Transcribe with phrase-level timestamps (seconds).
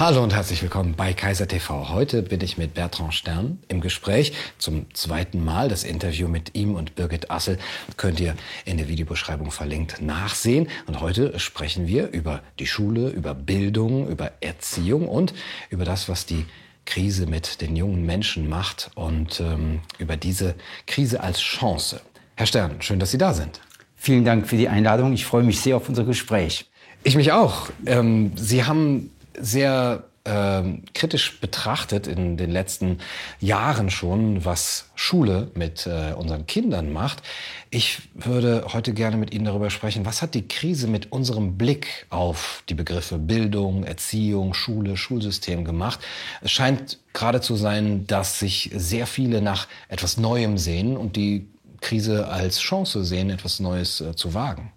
[0.00, 1.88] Hallo und herzlich willkommen bei Kaiser TV.
[1.88, 5.68] Heute bin ich mit Bertrand Stern im Gespräch zum zweiten Mal.
[5.68, 7.58] Das Interview mit ihm und Birgit Assel
[7.96, 10.68] könnt ihr in der Videobeschreibung verlinkt nachsehen.
[10.86, 15.34] Und heute sprechen wir über die Schule, über Bildung, über Erziehung und
[15.68, 16.46] über das, was die
[16.86, 20.54] Krise mit den jungen Menschen macht und ähm, über diese
[20.86, 22.00] Krise als Chance.
[22.36, 23.60] Herr Stern, schön, dass Sie da sind.
[23.96, 25.12] Vielen Dank für die Einladung.
[25.12, 26.66] Ich freue mich sehr auf unser Gespräch.
[27.02, 27.70] Ich mich auch.
[27.84, 32.98] Ähm, Sie haben sehr ähm, kritisch betrachtet in den letzten
[33.40, 37.22] Jahren schon, was Schule mit äh, unseren Kindern macht.
[37.70, 42.06] Ich würde heute gerne mit Ihnen darüber sprechen, was hat die Krise mit unserem Blick
[42.10, 46.00] auf die Begriffe Bildung, Erziehung, Schule, Schulsystem gemacht.
[46.42, 51.48] Es scheint gerade zu sein, dass sich sehr viele nach etwas Neuem sehen und die
[51.80, 54.72] Krise als Chance sehen, etwas Neues äh, zu wagen.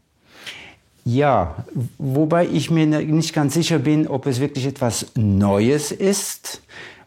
[1.03, 1.65] Ja,
[1.97, 6.61] wobei ich mir nicht ganz sicher bin, ob es wirklich etwas Neues ist,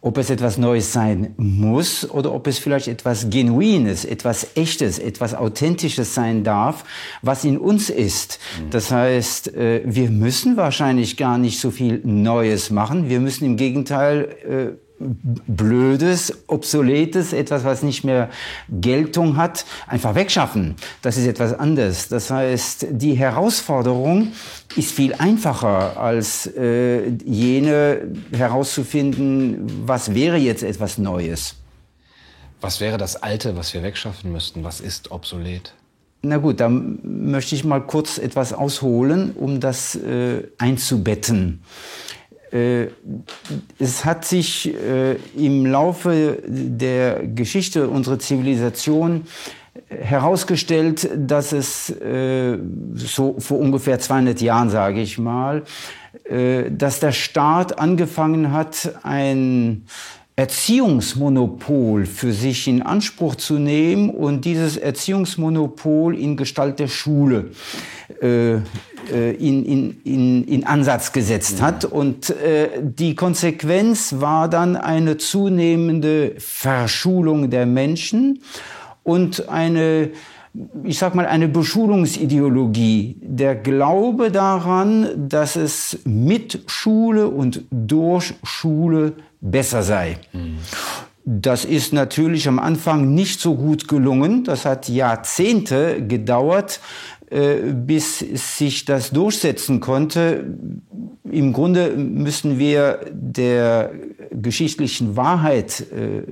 [0.04, 5.34] ob es etwas Neues sein muss oder ob es vielleicht etwas Genuines, etwas Echtes, etwas
[5.34, 6.84] Authentisches sein darf,
[7.22, 8.38] was in uns ist.
[8.60, 8.70] Mhm.
[8.70, 13.08] Das heißt, äh, wir müssen wahrscheinlich gar nicht so viel Neues machen.
[13.08, 18.30] Wir müssen im Gegenteil äh, Blödes, Obsoletes, etwas, was nicht mehr
[18.68, 20.76] Geltung hat, einfach wegschaffen.
[21.02, 22.08] Das ist etwas anderes.
[22.08, 24.32] Das heißt, die Herausforderung
[24.76, 31.56] ist viel einfacher als äh, jene herauszufinden, was wäre jetzt etwas Neues.
[32.60, 34.64] Was wäre das Alte, was wir wegschaffen müssten?
[34.64, 35.74] Was ist obsolet?
[36.22, 41.62] Na gut, da möchte ich mal kurz etwas ausholen, um das äh, einzubetten.
[42.54, 42.86] Äh,
[43.80, 49.26] es hat sich äh, im Laufe der Geschichte unserer Zivilisation
[49.88, 52.58] herausgestellt, dass es äh,
[52.94, 55.64] so vor ungefähr 200 Jahren, sage ich mal,
[56.70, 59.84] dass der Staat angefangen hat, ein
[60.36, 67.50] Erziehungsmonopol für sich in Anspruch zu nehmen und dieses Erziehungsmonopol in Gestalt der Schule
[68.20, 68.60] äh, äh,
[69.38, 71.84] in, in, in, in Ansatz gesetzt hat.
[71.84, 78.40] Und äh, die Konsequenz war dann eine zunehmende Verschulung der Menschen
[79.04, 80.10] und eine
[80.84, 89.14] ich sag mal, eine Beschulungsideologie, der Glaube daran, dass es mit Schule und durch Schule
[89.40, 90.18] besser sei.
[90.32, 90.58] Mhm.
[91.26, 94.44] Das ist natürlich am Anfang nicht so gut gelungen.
[94.44, 96.80] Das hat Jahrzehnte gedauert,
[97.34, 100.56] bis sich das durchsetzen konnte.
[101.30, 103.90] Im Grunde müssen wir der
[104.30, 106.22] geschichtlichen Wahrheit äh,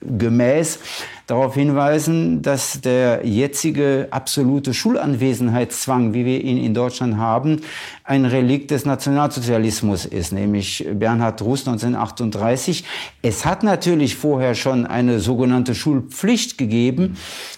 [0.00, 0.78] gemäß
[1.26, 7.62] darauf hinweisen, dass der jetzige absolute Schulanwesenheitszwang, wie wir ihn in Deutschland haben,
[8.04, 12.84] ein Relikt des Nationalsozialismus ist, nämlich Bernhard Russ 1938.
[13.22, 17.16] Es hat natürlich vorher schon eine sogenannte Schulpflicht gegeben,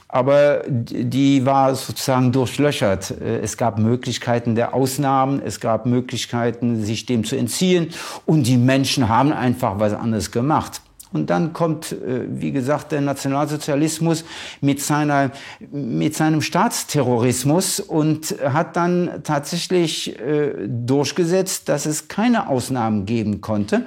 [0.08, 3.10] aber die war sozusagen durchlöchert.
[3.20, 7.90] Äh, es gab Möglichkeiten der Ausnahmen, es gab Möglichkeiten, sich dem zu entziehen
[8.24, 10.80] und die Menschen haben einfach was anderes gemacht.
[11.10, 14.24] Und dann kommt, äh, wie gesagt, der Nationalsozialismus
[14.60, 15.30] mit, seiner,
[15.70, 23.86] mit seinem Staatsterrorismus und hat dann tatsächlich äh, durchgesetzt, dass es keine Ausnahmen geben konnte.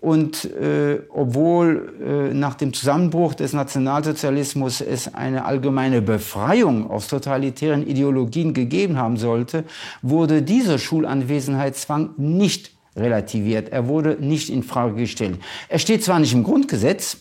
[0.00, 7.84] Und äh, obwohl äh, nach dem Zusammenbruch des Nationalsozialismus es eine allgemeine Befreiung aus totalitären
[7.84, 9.64] Ideologien gegeben haben sollte,
[10.02, 13.70] wurde dieser Schulanwesenheitszwang nicht relativiert.
[13.70, 15.38] Er wurde nicht in Frage gestellt.
[15.68, 17.18] Er steht zwar nicht im Grundgesetz,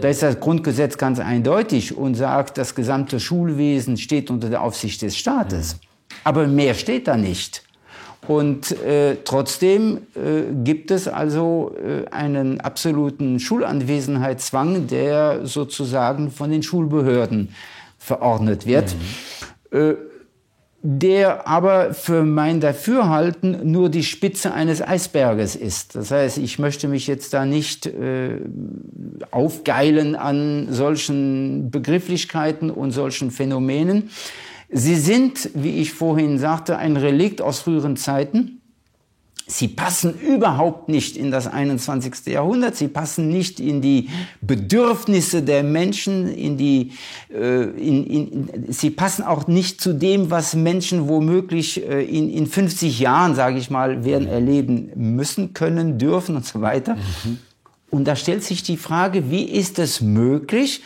[0.00, 5.02] da ist das Grundgesetz ganz eindeutig und sagt, das gesamte Schulwesen steht unter der Aufsicht
[5.02, 5.76] des Staates.
[6.24, 7.62] Aber mehr steht da nicht.
[8.28, 16.62] Und äh, trotzdem äh, gibt es also äh, einen absoluten Schulanwesenheitszwang, der sozusagen von den
[16.62, 17.52] Schulbehörden
[17.98, 18.94] verordnet wird.
[19.72, 19.78] Mhm.
[19.78, 19.94] Äh,
[20.84, 25.94] der aber für mein Dafürhalten nur die Spitze eines Eisberges ist.
[25.94, 28.40] Das heißt, ich möchte mich jetzt da nicht äh,
[29.30, 34.10] aufgeilen an solchen Begrifflichkeiten und solchen Phänomenen.
[34.72, 38.62] Sie sind, wie ich vorhin sagte, ein Relikt aus früheren Zeiten.
[39.46, 42.26] Sie passen überhaupt nicht in das 21.
[42.26, 42.76] Jahrhundert.
[42.76, 44.08] Sie passen nicht in die
[44.40, 46.92] Bedürfnisse der Menschen, in die,
[47.30, 52.46] äh, in, in, sie passen auch nicht zu dem, was Menschen womöglich äh, in, in
[52.46, 56.94] 50 Jahren, sage ich mal, werden erleben müssen, können, dürfen und so weiter.
[56.94, 57.38] Mhm.
[57.90, 60.82] Und da stellt sich die Frage, wie ist es möglich,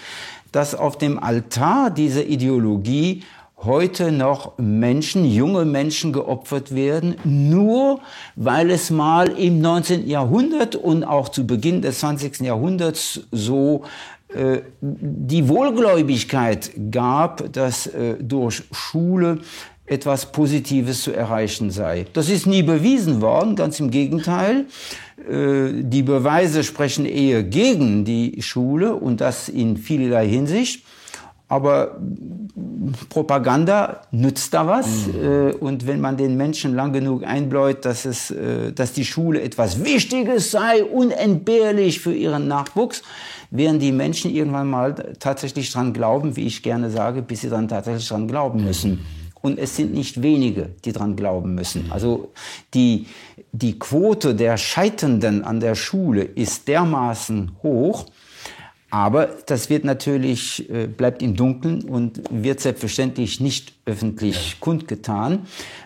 [0.51, 3.23] dass auf dem Altar dieser Ideologie
[3.67, 8.01] heute noch Menschen, junge Menschen geopfert werden, nur
[8.37, 10.09] weil es mal im 19.
[10.09, 12.41] Jahrhundert und auch zu Beginn des 20.
[12.41, 13.83] Jahrhunderts so
[14.29, 19.41] äh, die Wohlgläubigkeit gab, dass äh, durch Schule
[19.87, 22.07] etwas Positives zu erreichen sei.
[22.13, 24.67] Das ist nie bewiesen worden, ganz im Gegenteil.
[25.19, 30.85] Äh, die Beweise sprechen eher gegen die Schule und das in vielerlei Hinsicht.
[31.49, 32.01] Aber
[33.09, 35.07] Propaganda nützt da was.
[35.07, 35.55] Mhm.
[35.61, 38.35] Und wenn man den Menschen lang genug einbläut, dass, es,
[38.75, 43.03] dass die Schule etwas Wichtiges sei, unentbehrlich für ihren Nachwuchs,
[43.51, 47.69] werden die Menschen irgendwann mal tatsächlich dran glauben, wie ich gerne sage, bis sie dann
[47.69, 49.07] tatsächlich dran glauben müssen.
[49.41, 51.93] Und es sind nicht wenige, die dran glauben müssen.
[51.93, 52.33] Also
[52.75, 53.07] die,
[53.53, 58.07] die Quote der Scheiternden an der Schule ist dermaßen hoch,
[58.91, 65.41] aber das wird natürlich, äh, bleibt im Dunkeln und wird selbstverständlich nicht öffentlich kundgetan.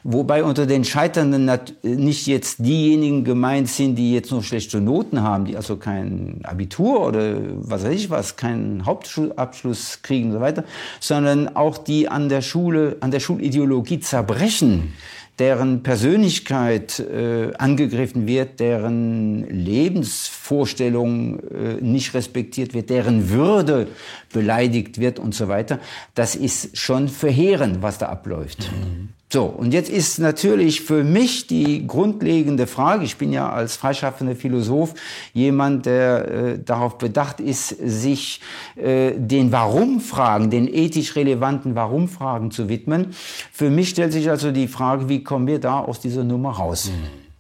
[0.05, 1.51] Wobei unter den Scheiternden
[1.83, 7.07] nicht jetzt diejenigen gemeint sind, die jetzt nur schlechte Noten haben, die also kein Abitur
[7.07, 10.65] oder was weiß ich was, keinen Hauptschulabschluss kriegen und so weiter,
[11.01, 14.93] sondern auch die an der Schule, an der Schulideologie zerbrechen
[15.41, 23.89] deren Persönlichkeit äh, angegriffen wird, deren Lebensvorstellung äh, nicht respektiert wird, deren Würde
[24.33, 25.81] beleidigt wird und so weiter.
[26.15, 28.71] Das ist schon verheerend, was da abläuft.
[28.71, 29.09] Mhm.
[29.33, 34.35] So, und jetzt ist natürlich für mich die grundlegende Frage, ich bin ja als freischaffender
[34.35, 34.95] Philosoph
[35.33, 38.41] jemand, der äh, darauf bedacht ist, sich
[38.75, 43.15] äh, den Warum-Fragen, den ethisch relevanten Warum-Fragen zu widmen.
[43.53, 46.91] Für mich stellt sich also die Frage, wie kommen wir da aus dieser Nummer raus?
[46.91, 47.31] Mhm.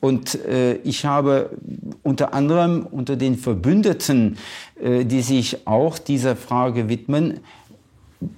[0.00, 1.50] Und äh, ich habe
[2.02, 4.38] unter anderem unter den Verbündeten,
[4.80, 7.40] äh, die sich auch dieser Frage widmen,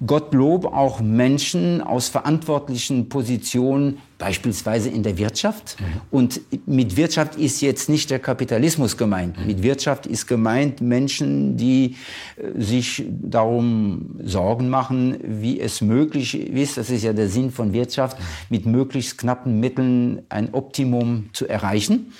[0.05, 5.75] Gottlob auch Menschen aus verantwortlichen Positionen, beispielsweise in der Wirtschaft.
[5.79, 5.85] Mhm.
[6.11, 9.39] Und mit Wirtschaft ist jetzt nicht der Kapitalismus gemeint.
[9.39, 9.47] Mhm.
[9.47, 11.95] Mit Wirtschaft ist gemeint Menschen, die
[12.37, 17.73] äh, sich darum Sorgen machen, wie es möglich ist, das ist ja der Sinn von
[17.73, 18.23] Wirtschaft, mhm.
[18.49, 22.13] mit möglichst knappen Mitteln ein Optimum zu erreichen.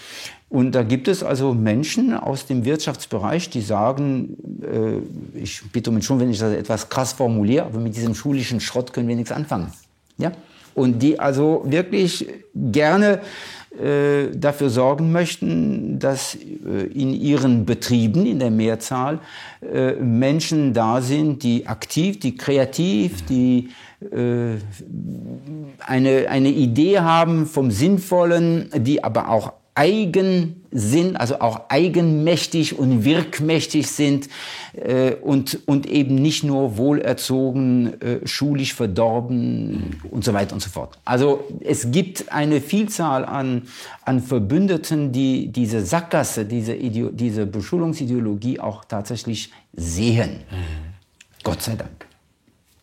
[0.52, 5.96] Und da gibt es also Menschen aus dem Wirtschaftsbereich, die sagen, äh, ich bitte um
[5.96, 9.32] Entschuldigung, wenn ich das etwas krass formuliere, aber mit diesem schulischen Schrott können wir nichts
[9.32, 9.72] anfangen.
[10.18, 10.34] Ja?
[10.76, 13.22] Und die also wirklich gerne
[13.80, 19.20] äh, dafür sorgen möchten, dass äh, in ihren Betrieben, in der Mehrzahl,
[19.62, 23.70] äh, Menschen da sind, die aktiv, die kreativ, die
[24.02, 24.58] äh,
[25.80, 33.04] eine, eine Idee haben vom Sinnvollen, die aber auch eigen sind, also auch eigenmächtig und
[33.04, 34.30] wirkmächtig sind
[34.74, 40.70] äh, und, und eben nicht nur wohlerzogen, äh, schulisch verdorben und so weiter und so
[40.70, 40.98] fort.
[41.06, 43.64] Also es gibt eine Vielzahl an,
[44.04, 50.42] an Verbündeten, die diese Sackgasse, diese, Ideo diese Beschulungsideologie auch tatsächlich sehen.
[50.50, 51.44] Mhm.
[51.44, 52.11] Gott sei Dank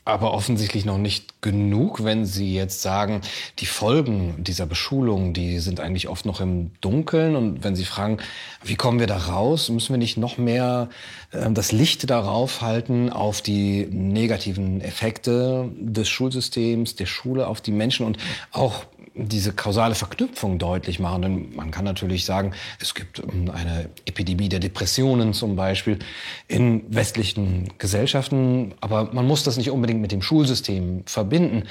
[0.09, 3.21] aber offensichtlich noch nicht genug, wenn Sie jetzt sagen,
[3.59, 7.37] die Folgen dieser Beschulung, die sind eigentlich oft noch im Dunkeln.
[7.37, 8.19] Und wenn Sie fragen,
[8.65, 10.89] wie kommen wir da raus, müssen wir nicht noch mehr
[11.33, 17.73] äh, das Licht darauf halten, auf die negativen Effekte des Schulsystems, der Schule, auf die
[17.73, 18.17] Menschen und
[18.51, 18.87] auch
[19.27, 21.23] diese kausale Verknüpfung deutlich machen.
[21.23, 25.99] Denn man kann natürlich sagen, es gibt ähm, eine Epidemie der Depressionen zum Beispiel
[26.47, 31.65] in westlichen Gesellschaften, aber man muss das nicht unbedingt mit dem Schulsystem verbinden.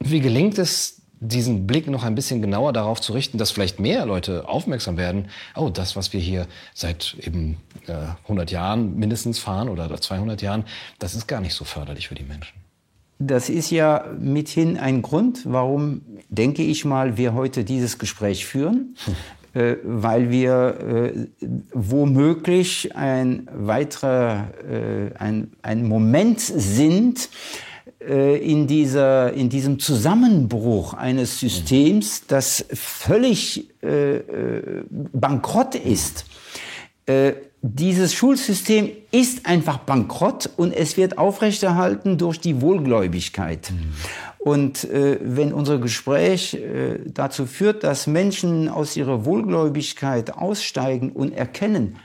[0.00, 4.06] Wie gelingt es, diesen Blick noch ein bisschen genauer darauf zu richten, dass vielleicht mehr
[4.06, 9.68] Leute aufmerksam werden, oh, das, was wir hier seit eben äh, 100 Jahren mindestens fahren
[9.68, 10.64] oder 200 Jahren,
[10.98, 12.67] das ist gar nicht so förderlich für die Menschen.
[13.18, 18.94] Das ist ja mithin ein Grund, warum, denke ich mal, wir heute dieses Gespräch führen,
[19.54, 27.28] äh, weil wir äh, womöglich ein weiterer, äh, ein, ein Moment sind,
[28.00, 36.24] äh, in, dieser, in diesem Zusammenbruch eines Systems, das völlig äh, äh, bankrott ist.
[37.60, 43.72] Dieses Schulsystem ist einfach bankrott und es wird aufrechterhalten durch die Wohlgläubigkeit.
[43.72, 43.92] Mhm.
[44.38, 51.32] Und äh, wenn unser Gespräch äh, dazu führt, dass Menschen aus ihrer Wohlgläubigkeit aussteigen und
[51.32, 51.96] erkennen,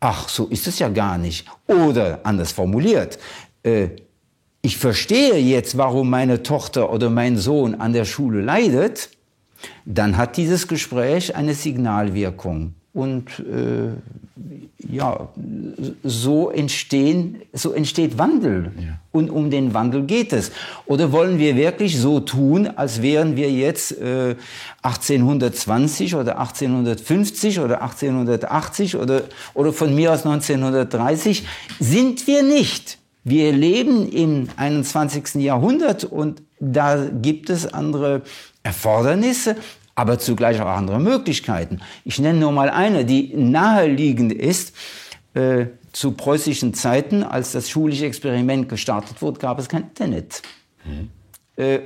[0.00, 1.46] ach, so ist es ja gar nicht.
[1.66, 3.18] Oder anders formuliert,
[3.62, 3.88] äh,
[4.62, 9.10] ich verstehe jetzt, warum meine Tochter oder mein Sohn an der Schule leidet,
[9.84, 12.74] dann hat dieses Gespräch eine Signalwirkung.
[12.94, 13.90] Und äh,
[14.88, 15.28] ja,
[16.04, 18.70] so entstehen, so entsteht Wandel.
[18.78, 18.98] Ja.
[19.10, 20.52] Und um den Wandel geht es.
[20.86, 24.36] Oder wollen wir wirklich so tun, als wären wir jetzt äh,
[24.82, 29.22] 1820 oder 1850 oder 1880 oder,
[29.54, 31.44] oder von mir aus 1930?
[31.80, 32.98] Sind wir nicht.
[33.24, 35.36] Wir leben im 21.
[35.36, 38.22] Jahrhundert und da gibt es andere
[38.62, 39.56] Erfordernisse,
[39.94, 41.80] aber zugleich auch andere Möglichkeiten.
[42.04, 44.74] Ich nenne nur mal eine, die naheliegend ist.
[45.34, 50.42] Äh, zu preußischen Zeiten, als das schulische Experiment gestartet wurde, gab es kein Internet.
[50.84, 51.10] Mhm.
[51.56, 51.80] Äh,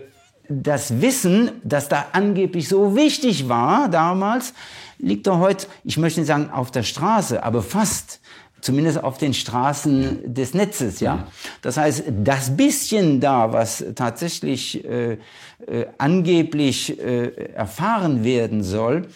[0.49, 4.55] das Wissen, das da angeblich so wichtig war damals,
[4.99, 8.21] liegt doch heute, ich möchte nicht sagen auf der Straße, aber fast
[8.61, 11.29] zumindest auf den Straßen des Netzes, ja.
[11.63, 19.09] Das heißt, das bisschen da, was tatsächlich äh, äh, angeblich äh, erfahren werden soll,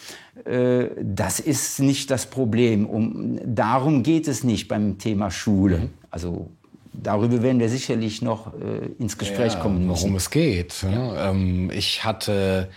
[0.44, 2.86] äh, das ist nicht das Problem.
[2.86, 5.78] Um, darum geht es nicht beim Thema Schule.
[5.78, 5.90] Mhm.
[6.10, 6.50] Also
[6.92, 10.02] darüber werden wir sicherlich noch äh, ins Gespräch ja, kommen müssen.
[10.02, 10.74] Worum es geht.
[10.82, 11.30] Ja.
[11.30, 12.68] Ähm, ich hatte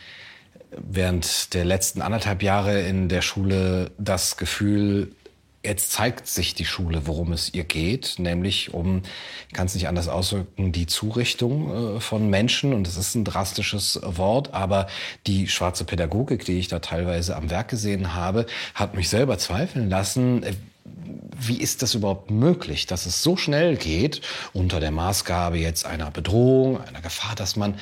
[0.77, 5.11] während der letzten anderthalb Jahre in der Schule das Gefühl,
[5.65, 9.01] Jetzt zeigt sich die Schule, worum es ihr geht, nämlich um,
[9.47, 12.71] ich kann es nicht anders ausdrücken, die Zurichtung äh, von Menschen.
[12.71, 14.85] Und das ist ein drastisches Wort, aber
[15.25, 18.45] die schwarze Pädagogik, die ich da teilweise am Werk gesehen habe,
[18.75, 20.43] hat mich selber zweifeln lassen.
[20.43, 20.53] Äh,
[21.37, 24.21] wie ist das überhaupt möglich, dass es so schnell geht,
[24.53, 27.75] unter der Maßgabe jetzt einer Bedrohung, einer Gefahr, dass man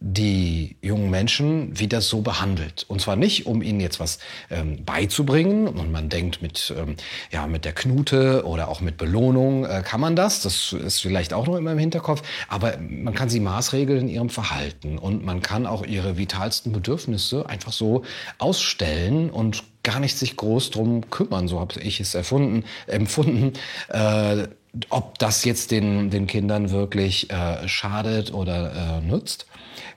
[0.00, 2.84] die jungen Menschen wieder so behandelt.
[2.88, 4.18] Und zwar nicht, um ihnen jetzt was
[4.50, 5.66] ähm, beizubringen.
[5.68, 6.96] Und man denkt mit, ähm,
[7.32, 10.42] ja, mit der Knute oder auch mit Belohnung äh, kann man das.
[10.42, 12.22] Das ist vielleicht auch noch immer im Hinterkopf.
[12.48, 14.98] Aber man kann sie maßregeln in ihrem Verhalten.
[14.98, 18.02] Und man kann auch ihre vitalsten Bedürfnisse einfach so
[18.38, 21.48] ausstellen und gar nicht sich groß drum kümmern.
[21.48, 23.52] So habe ich es erfunden, empfunden.
[23.88, 24.48] Äh,
[24.88, 29.46] ob das jetzt den, den Kindern wirklich äh, schadet oder äh, nutzt.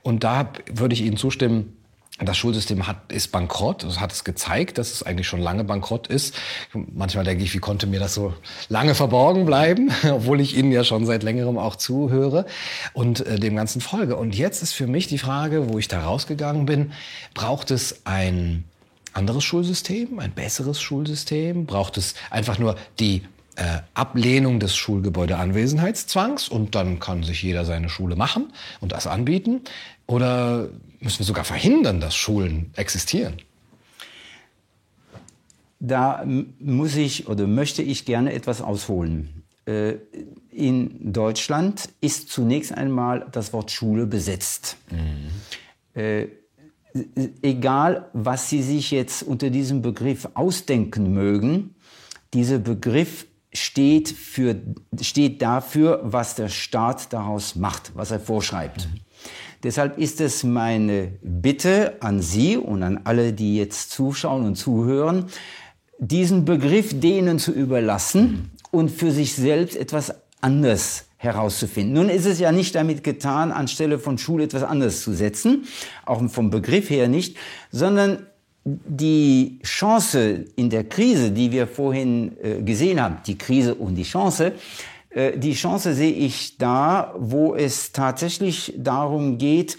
[0.07, 1.73] Und da würde ich Ihnen zustimmen,
[2.17, 3.83] das Schulsystem hat, ist bankrott.
[3.83, 6.33] Das hat es gezeigt, dass es eigentlich schon lange bankrott ist.
[6.73, 8.33] Manchmal denke ich, wie konnte mir das so
[8.69, 12.45] lange verborgen bleiben, obwohl ich Ihnen ja schon seit längerem auch zuhöre
[12.93, 14.15] und äh, dem Ganzen folge.
[14.15, 16.93] Und jetzt ist für mich die Frage, wo ich da rausgegangen bin,
[17.33, 18.63] braucht es ein
[19.11, 21.65] anderes Schulsystem, ein besseres Schulsystem?
[21.65, 23.23] Braucht es einfach nur die
[23.57, 29.61] äh, Ablehnung des Schulgebäudeanwesenheitszwangs und dann kann sich jeder seine Schule machen und das anbieten?
[30.07, 33.35] Oder müssen wir sogar verhindern, dass Schulen existieren?
[35.79, 39.43] Da muss ich oder möchte ich gerne etwas ausholen.
[39.65, 39.95] Äh,
[40.49, 44.77] in Deutschland ist zunächst einmal das Wort Schule besetzt.
[44.89, 46.01] Mhm.
[46.01, 46.27] Äh,
[47.43, 51.75] egal, was Sie sich jetzt unter diesem Begriff ausdenken mögen,
[52.33, 54.55] dieser Begriff steht, für,
[54.99, 58.87] steht dafür, was der Staat daraus macht, was er vorschreibt.
[58.87, 59.06] Mhm.
[59.63, 65.25] Deshalb ist es meine Bitte an Sie und an alle, die jetzt zuschauen und zuhören,
[65.99, 71.93] diesen Begriff denen zu überlassen und für sich selbst etwas anderes herauszufinden.
[71.93, 75.65] Nun ist es ja nicht damit getan, anstelle von Schule etwas anderes zu setzen,
[76.05, 77.37] auch vom Begriff her nicht,
[77.71, 78.27] sondern
[78.63, 84.03] die Chance in der Krise, die wir vorhin äh, gesehen haben, die Krise und die
[84.03, 84.51] Chance,
[85.15, 89.77] die Chance sehe ich da, wo es tatsächlich darum geht,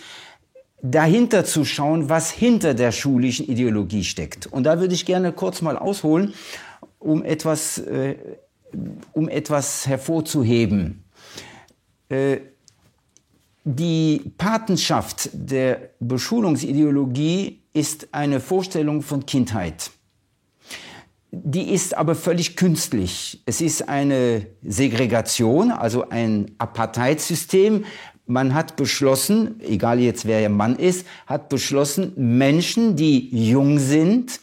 [0.82, 4.46] dahinter zu schauen, was hinter der schulischen Ideologie steckt.
[4.46, 6.34] Und da würde ich gerne kurz mal ausholen,
[6.98, 8.16] um etwas, äh,
[9.12, 11.04] um etwas hervorzuheben.
[12.08, 12.38] Äh,
[13.64, 19.90] die Patenschaft der Beschulungsideologie ist eine Vorstellung von Kindheit.
[21.30, 23.42] Die ist aber völlig künstlich.
[23.44, 27.84] Es ist eine Segregation, also ein Apartheidssystem.
[28.26, 34.40] Man hat beschlossen, egal jetzt wer der Mann ist, hat beschlossen, Menschen, die jung sind,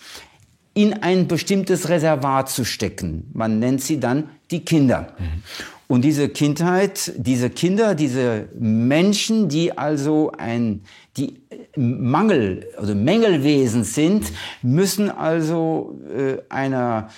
[0.76, 3.32] in ein bestimmtes Reservat zu stecken.
[3.34, 5.16] Man nennt sie dann die Kinder.
[5.18, 5.44] Mhm.
[5.88, 10.82] Und diese Kindheit, diese Kinder, diese Menschen, die also ein,
[11.18, 11.42] die
[11.76, 14.32] Mangel oder Mängelwesen sind,
[14.62, 17.10] müssen also äh, einer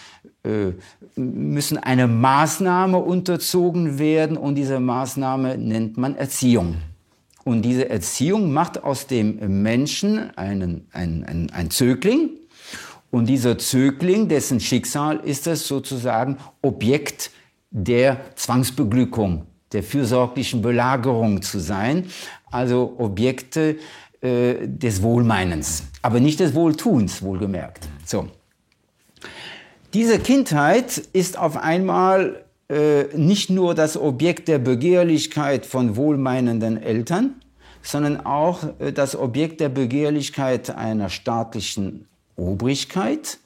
[0.43, 0.73] äh,
[1.15, 6.77] müssen eine Maßnahme unterzogen werden und diese Maßnahme nennt man Erziehung.
[7.43, 12.31] Und diese Erziehung macht aus dem Menschen einen, einen, einen, einen Zögling.
[13.09, 17.31] Und dieser Zögling, dessen Schicksal ist es sozusagen Objekt
[17.71, 22.05] der Zwangsbeglückung, der fürsorglichen Belagerung zu sein,
[22.51, 23.77] also Objekte
[24.21, 27.87] äh, des Wohlmeinens, aber nicht des Wohltuns, wohlgemerkt.
[28.05, 28.27] So.
[29.93, 37.35] Diese Kindheit ist auf einmal äh, nicht nur das Objekt der Begehrlichkeit von wohlmeinenden Eltern,
[37.81, 43.37] sondern auch äh, das Objekt der Begehrlichkeit einer staatlichen Obrigkeit.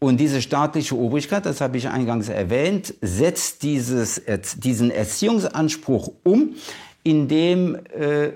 [0.00, 4.22] Und diese staatliche Obrigkeit, das habe ich eingangs erwähnt, setzt dieses,
[4.56, 6.54] diesen Erziehungsanspruch um,
[7.02, 8.32] indem äh,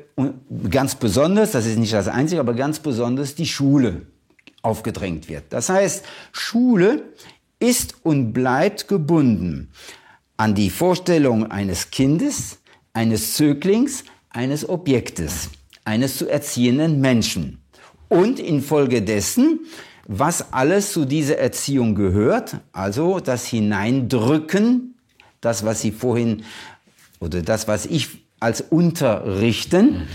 [0.71, 4.02] ganz besonders, das ist nicht das Einzige, aber ganz besonders die Schule
[4.62, 5.45] aufgedrängt wird.
[5.50, 7.02] Das heißt, Schule
[7.59, 9.71] ist und bleibt gebunden
[10.37, 12.59] an die Vorstellung eines Kindes,
[12.92, 15.50] eines Zöglings, eines Objektes,
[15.85, 17.62] eines zu erziehenden Menschen.
[18.09, 19.61] Und infolgedessen,
[20.07, 24.95] was alles zu dieser Erziehung gehört, also das Hineindrücken,
[25.40, 26.45] das, was Sie vorhin,
[27.21, 30.09] oder das, was ich als Unterrichten, mhm.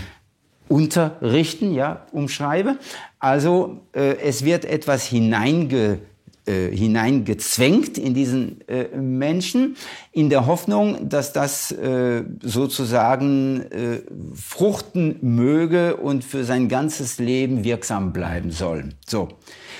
[0.68, 2.76] Unterrichten, ja, umschreibe.
[3.18, 6.00] Also äh, es wird etwas hineinge
[6.48, 9.76] äh, hineingezwängt in diesen äh, Menschen,
[10.12, 14.00] in der Hoffnung, dass das äh, sozusagen äh,
[14.34, 18.90] fruchten möge und für sein ganzes Leben wirksam bleiben soll.
[19.06, 19.28] So.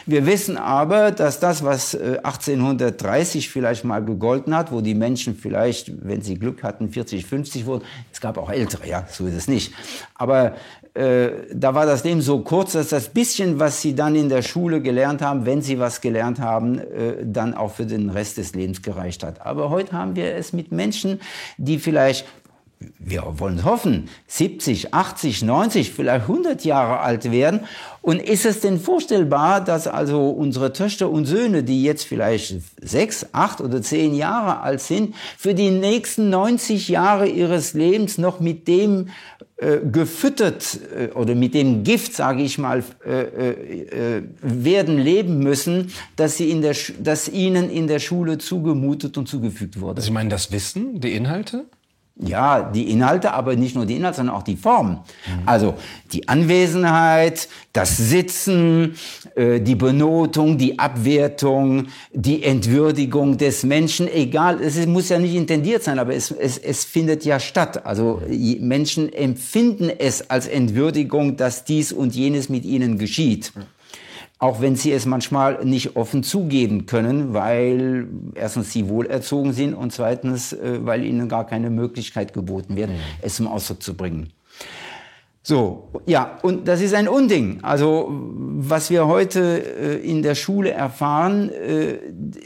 [0.08, 5.34] Wir wissen aber, dass das, was 1830 äh, vielleicht mal gegolten hat, wo die Menschen
[5.36, 9.34] vielleicht, wenn sie Glück hatten, 40, 50 wurden, es gab auch ältere, ja, so ist
[9.34, 9.74] es nicht.
[10.14, 10.54] Aber
[10.94, 14.40] äh, da war das Leben so kurz, dass das bisschen, was sie dann in der
[14.40, 18.54] Schule gelernt haben, wenn sie was gelernt haben, äh, dann auch für den Rest des
[18.54, 19.44] Lebens gereicht hat.
[19.44, 21.20] Aber heute haben wir es mit Menschen,
[21.58, 22.24] die vielleicht
[22.98, 27.60] wir wollen hoffen, 70, 80, 90, vielleicht 100 Jahre alt werden.
[28.02, 33.26] Und ist es denn vorstellbar, dass also unsere Töchter und Söhne, die jetzt vielleicht sechs,
[33.32, 38.68] acht oder zehn Jahre alt sind, für die nächsten 90 Jahre ihres Lebens noch mit
[38.68, 39.08] dem
[39.56, 45.92] äh, gefüttert äh, oder mit dem Gift, sage ich mal, äh, äh, werden leben müssen,
[46.14, 50.00] dass, sie in der, dass ihnen in der Schule zugemutet und zugefügt wurde.
[50.00, 51.64] Sie meinen das Wissen, die Inhalte?
[52.20, 54.90] Ja, die Inhalte, aber nicht nur die Inhalte, sondern auch die Form.
[54.90, 55.02] Mhm.
[55.46, 55.74] Also
[56.12, 58.96] die Anwesenheit, das Sitzen,
[59.36, 65.84] äh, die Benotung, die Abwertung, die Entwürdigung des Menschen, egal, es muss ja nicht intendiert
[65.84, 67.86] sein, aber es, es, es findet ja statt.
[67.86, 68.20] Also
[68.58, 73.52] Menschen empfinden es als Entwürdigung, dass dies und jenes mit ihnen geschieht.
[74.40, 79.92] Auch wenn sie es manchmal nicht offen zugeben können, weil erstens sie wohlerzogen sind und
[79.92, 83.00] zweitens, äh, weil ihnen gar keine Möglichkeit geboten wird, mhm.
[83.20, 84.32] es zum Ausdruck zu bringen.
[85.48, 87.60] So, ja, und das ist ein Unding.
[87.62, 91.94] Also, was wir heute äh, in der Schule erfahren, äh,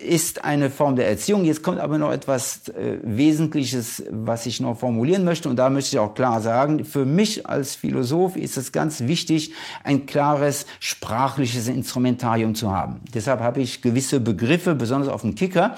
[0.06, 1.44] ist eine Form der Erziehung.
[1.44, 5.48] Jetzt kommt aber noch etwas äh, Wesentliches, was ich noch formulieren möchte.
[5.48, 9.52] Und da möchte ich auch klar sagen, für mich als Philosoph ist es ganz wichtig,
[9.82, 13.00] ein klares sprachliches Instrumentarium zu haben.
[13.12, 15.74] Deshalb habe ich gewisse Begriffe, besonders auf dem Kicker,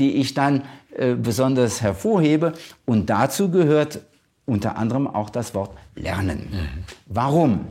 [0.00, 0.64] die ich dann
[0.96, 2.52] äh, besonders hervorhebe.
[2.84, 4.00] Und dazu gehört
[4.46, 6.48] unter anderem auch das Wort Lernen.
[6.50, 6.84] Mhm.
[7.06, 7.66] Warum?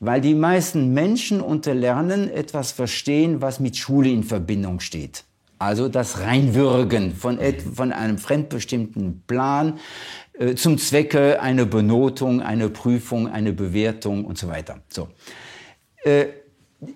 [0.00, 5.24] Weil die meisten Menschen unter Lernen etwas verstehen, was mit Schule in Verbindung steht.
[5.58, 7.38] Also das Reinwürgen von,
[7.74, 9.78] von einem fremdbestimmten Plan
[10.32, 14.80] äh, zum Zwecke einer Benotung, einer Prüfung, einer Bewertung und so weiter.
[14.88, 15.08] So.
[16.04, 16.26] Äh,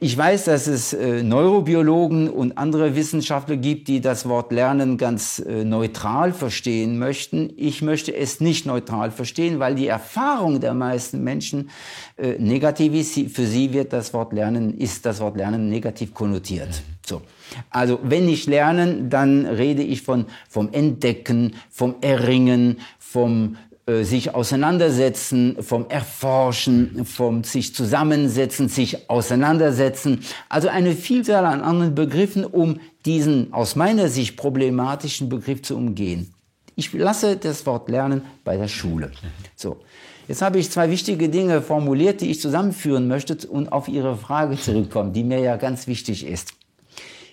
[0.00, 5.38] ich weiß, dass es äh, Neurobiologen und andere Wissenschaftler gibt, die das Wort Lernen ganz
[5.38, 7.52] äh, neutral verstehen möchten.
[7.56, 11.70] Ich möchte es nicht neutral verstehen, weil die Erfahrung der meisten Menschen
[12.16, 13.32] äh, negativ ist.
[13.32, 16.82] Für sie wird das Wort Lernen, ist das Wort Lernen negativ konnotiert.
[17.06, 17.22] So.
[17.70, 23.56] Also, wenn ich lernen, dann rede ich von, vom Entdecken, vom Erringen, vom
[23.88, 30.24] sich auseinandersetzen, vom Erforschen, vom sich zusammensetzen, sich auseinandersetzen.
[30.48, 36.34] Also eine Vielzahl an anderen Begriffen, um diesen aus meiner Sicht problematischen Begriff zu umgehen.
[36.74, 39.12] Ich lasse das Wort Lernen bei der Schule.
[39.54, 39.78] So.
[40.28, 44.56] Jetzt habe ich zwei wichtige Dinge formuliert, die ich zusammenführen möchte und auf Ihre Frage
[44.56, 46.54] zurückkommen, die mir ja ganz wichtig ist.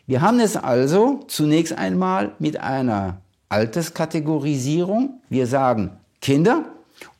[0.05, 5.21] Wir haben es also zunächst einmal mit einer Alterskategorisierung.
[5.29, 6.65] Wir sagen, Kinder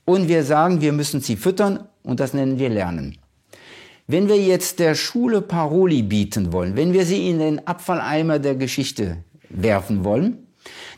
[0.05, 3.17] und wir sagen, wir müssen sie füttern und das nennen wir Lernen.
[4.07, 8.55] Wenn wir jetzt der Schule Paroli bieten wollen, wenn wir sie in den Abfalleimer der
[8.55, 9.17] Geschichte
[9.49, 10.47] werfen wollen,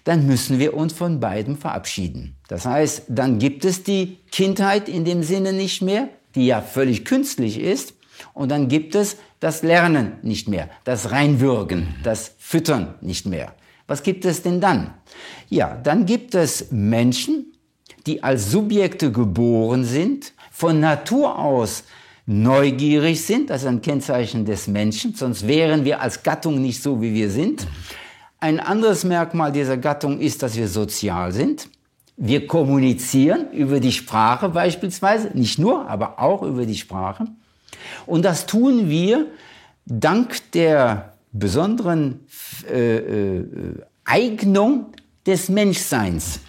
[0.04, 2.36] dann müssen wir uns von beidem verabschieden.
[2.48, 7.06] Das heißt, dann gibt es die Kindheit in dem Sinne nicht mehr, die ja völlig
[7.06, 7.96] künstlich ist,
[8.34, 13.56] und dann gibt es das Lernen nicht mehr, das Reinwürgen, das Füttern nicht mehr.
[13.88, 14.94] Was gibt es denn dann?
[15.50, 17.55] Ja, dann gibt es Menschen,
[18.06, 21.84] die als Subjekte geboren sind, von Natur aus
[22.26, 27.02] neugierig sind, das ist ein Kennzeichen des Menschen, sonst wären wir als Gattung nicht so,
[27.02, 27.68] wie wir sind.
[28.40, 31.70] Ein anderes Merkmal dieser Gattung ist, dass wir sozial sind.
[32.18, 37.26] Wir kommunizieren über die Sprache beispielsweise, nicht nur, aber auch über die Sprache.
[38.06, 39.28] Und das tun wir
[39.86, 42.22] dank der besonderen
[42.72, 43.44] äh, äh,
[44.06, 44.88] Eignung
[45.26, 46.40] des Menschseins.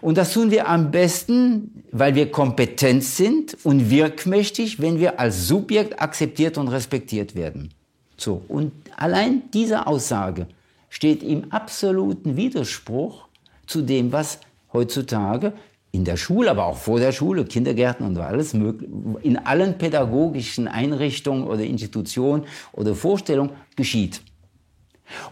[0.00, 5.48] Und das tun wir am besten, weil wir kompetent sind und wirkmächtig, wenn wir als
[5.48, 7.72] Subjekt akzeptiert und respektiert werden.
[8.16, 8.42] So.
[8.48, 10.46] Und allein diese Aussage
[10.88, 13.26] steht im absoluten Widerspruch
[13.66, 14.38] zu dem, was
[14.72, 15.52] heutzutage
[15.90, 18.90] in der Schule, aber auch vor der Schule, Kindergärten und alles möglich,
[19.22, 24.20] in allen pädagogischen Einrichtungen oder Institutionen oder Vorstellungen geschieht.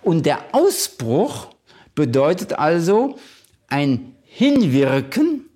[0.03, 1.49] Und der Ausbruch
[1.95, 3.19] bedeutet also
[3.69, 5.47] ein Hinwirken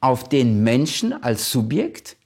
[0.00, 2.16] auf den Menschen als Subjekt,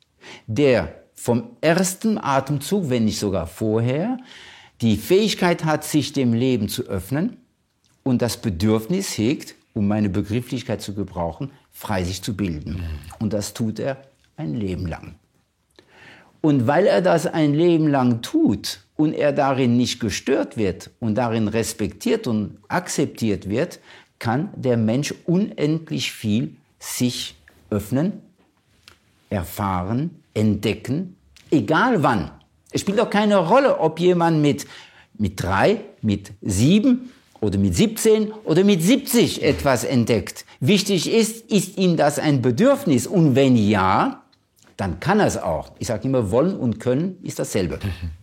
[0.47, 4.19] der vom ersten Atemzug, wenn nicht sogar vorher,
[4.81, 7.37] die Fähigkeit hat, sich dem Leben zu öffnen
[8.03, 12.83] und das Bedürfnis hegt, um meine Begrifflichkeit zu gebrauchen, frei sich zu bilden.
[13.19, 14.03] Und das tut er
[14.37, 15.15] ein Leben lang.
[16.41, 21.17] Und weil er das ein Leben lang tut und er darin nicht gestört wird und
[21.17, 23.81] darin respektiert und akzeptiert wird,
[24.19, 27.35] kann der Mensch unendlich viel sich
[27.71, 28.23] öffnen,
[29.31, 31.17] erfahren, entdecken,
[31.51, 32.31] egal wann.
[32.71, 34.67] Es spielt auch keine Rolle, ob jemand mit,
[35.19, 40.45] mit drei, mit sieben oder mit 17 oder mit 70 etwas entdeckt.
[40.61, 43.07] Wichtig ist, ist ihm das ein Bedürfnis?
[43.07, 44.23] Und wenn ja,
[44.77, 45.73] dann kann er es auch.
[45.79, 47.79] Ich sage immer, wollen und können ist dasselbe.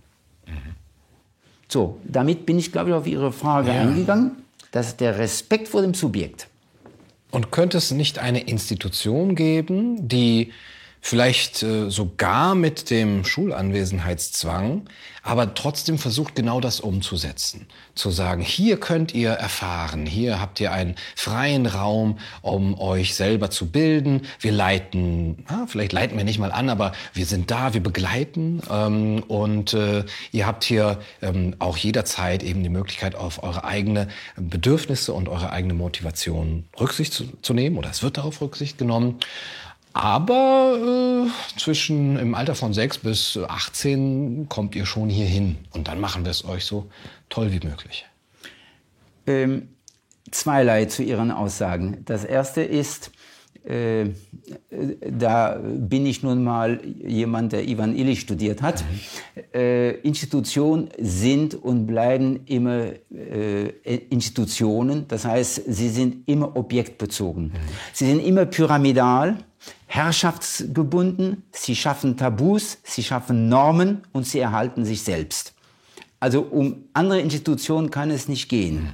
[1.72, 3.82] So, damit bin ich, glaube ich, auf Ihre Frage ja.
[3.82, 4.32] eingegangen.
[4.72, 6.48] Das ist der Respekt vor dem Subjekt.
[7.32, 10.52] Und könnte es nicht eine Institution geben, die
[11.02, 14.90] vielleicht äh, sogar mit dem Schulanwesenheitszwang,
[15.24, 17.68] aber trotzdem versucht genau das umzusetzen.
[17.96, 23.50] Zu sagen, hier könnt ihr erfahren, hier habt ihr einen freien Raum, um euch selber
[23.50, 24.24] zu bilden.
[24.40, 28.62] Wir leiten, ja, vielleicht leiten wir nicht mal an, aber wir sind da, wir begleiten
[28.70, 34.08] ähm, und äh, ihr habt hier ähm, auch jederzeit eben die Möglichkeit, auf eure eigene
[34.36, 39.20] Bedürfnisse und eure eigene Motivation Rücksicht zu, zu nehmen oder es wird darauf Rücksicht genommen.
[39.94, 45.58] Aber äh, zwischen im Alter von 6 bis 18 kommt ihr schon hier hin.
[45.72, 46.90] Und dann machen wir es euch so
[47.30, 48.06] toll wie möglich.
[49.26, 49.70] Ähm,
[50.32, 52.04] zweierlei zu Ihren Aussagen.
[52.06, 53.12] Das erste ist,
[53.64, 54.10] äh,
[55.02, 58.84] da bin ich nun mal jemand, der Ivan Illich studiert hat.
[58.84, 59.42] Mhm.
[59.54, 65.08] Äh, Institutionen sind und bleiben immer äh, Institutionen.
[65.08, 67.46] Das heißt, sie sind immer objektbezogen.
[67.46, 67.54] Mhm.
[67.94, 69.38] Sie sind immer pyramidal
[69.88, 75.54] herrschaftsgebunden, sie schaffen Tabus, sie schaffen Normen und sie erhalten sich selbst.
[76.20, 78.90] Also um andere Institutionen kann es nicht gehen.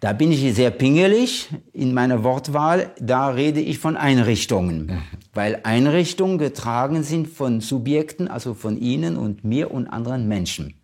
[0.00, 2.94] Da bin ich sehr pingelig in meiner Wortwahl.
[2.98, 5.02] Da rede ich von Einrichtungen,
[5.34, 10.74] weil Einrichtungen getragen sind von Subjekten, also von Ihnen und mir und anderen Menschen.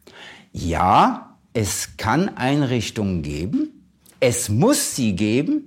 [0.53, 3.77] Ja, es kann Einrichtungen geben,
[4.21, 5.65] es muss sie geben,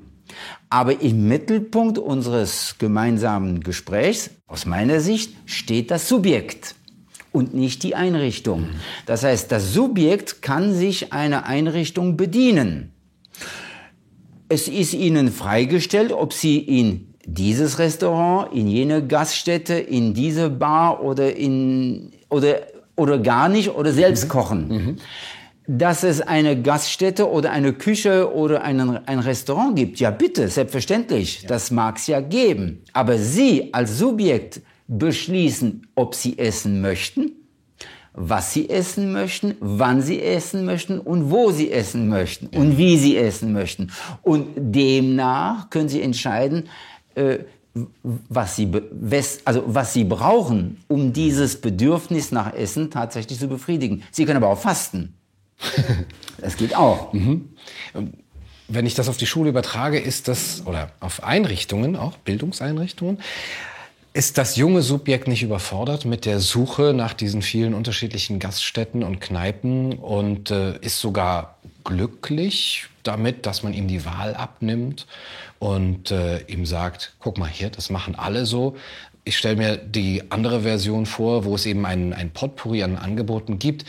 [0.69, 6.75] aber im Mittelpunkt unseres gemeinsamen Gesprächs, aus meiner Sicht, steht das Subjekt
[7.31, 8.69] und nicht die Einrichtung.
[9.05, 12.91] Das heißt, das Subjekt kann sich einer Einrichtung bedienen.
[14.47, 21.03] Es ist Ihnen freigestellt, ob Sie in dieses Restaurant, in jene Gaststätte, in diese Bar
[21.03, 22.61] oder in oder
[22.95, 24.29] oder gar nicht oder selbst mhm.
[24.29, 24.67] kochen.
[24.67, 24.97] Mhm
[25.71, 29.99] dass es eine Gaststätte oder eine Küche oder einen, ein Restaurant gibt.
[29.99, 31.43] Ja, bitte, selbstverständlich.
[31.43, 31.49] Ja.
[31.49, 32.81] Das mag es ja geben.
[32.91, 37.33] Aber Sie als Subjekt beschließen, ob Sie essen möchten,
[38.13, 42.97] was Sie essen möchten, wann Sie essen möchten und wo Sie essen möchten und wie
[42.97, 43.91] Sie essen möchten.
[44.23, 46.67] Und demnach können Sie entscheiden,
[47.13, 47.37] äh,
[48.03, 48.71] was sie,
[49.45, 54.01] also was sie brauchen, um dieses Bedürfnis nach Essen tatsächlich zu befriedigen.
[54.11, 55.18] Sie können aber auch fasten.
[56.41, 57.11] Das geht auch.
[57.11, 57.49] Mhm.
[58.69, 63.19] Wenn ich das auf die Schule übertrage, ist das, oder auf Einrichtungen, auch Bildungseinrichtungen,
[64.13, 69.21] ist das junge Subjekt nicht überfordert mit der Suche nach diesen vielen unterschiedlichen Gaststätten und
[69.21, 75.07] Kneipen und äh, ist sogar glücklich damit, dass man ihm die Wahl abnimmt
[75.59, 78.75] und äh, ihm sagt, guck mal hier, das machen alle so.
[79.25, 83.59] Ich stelle mir die andere Version vor, wo es eben ein, ein Potpourri an Angeboten
[83.59, 83.85] gibt,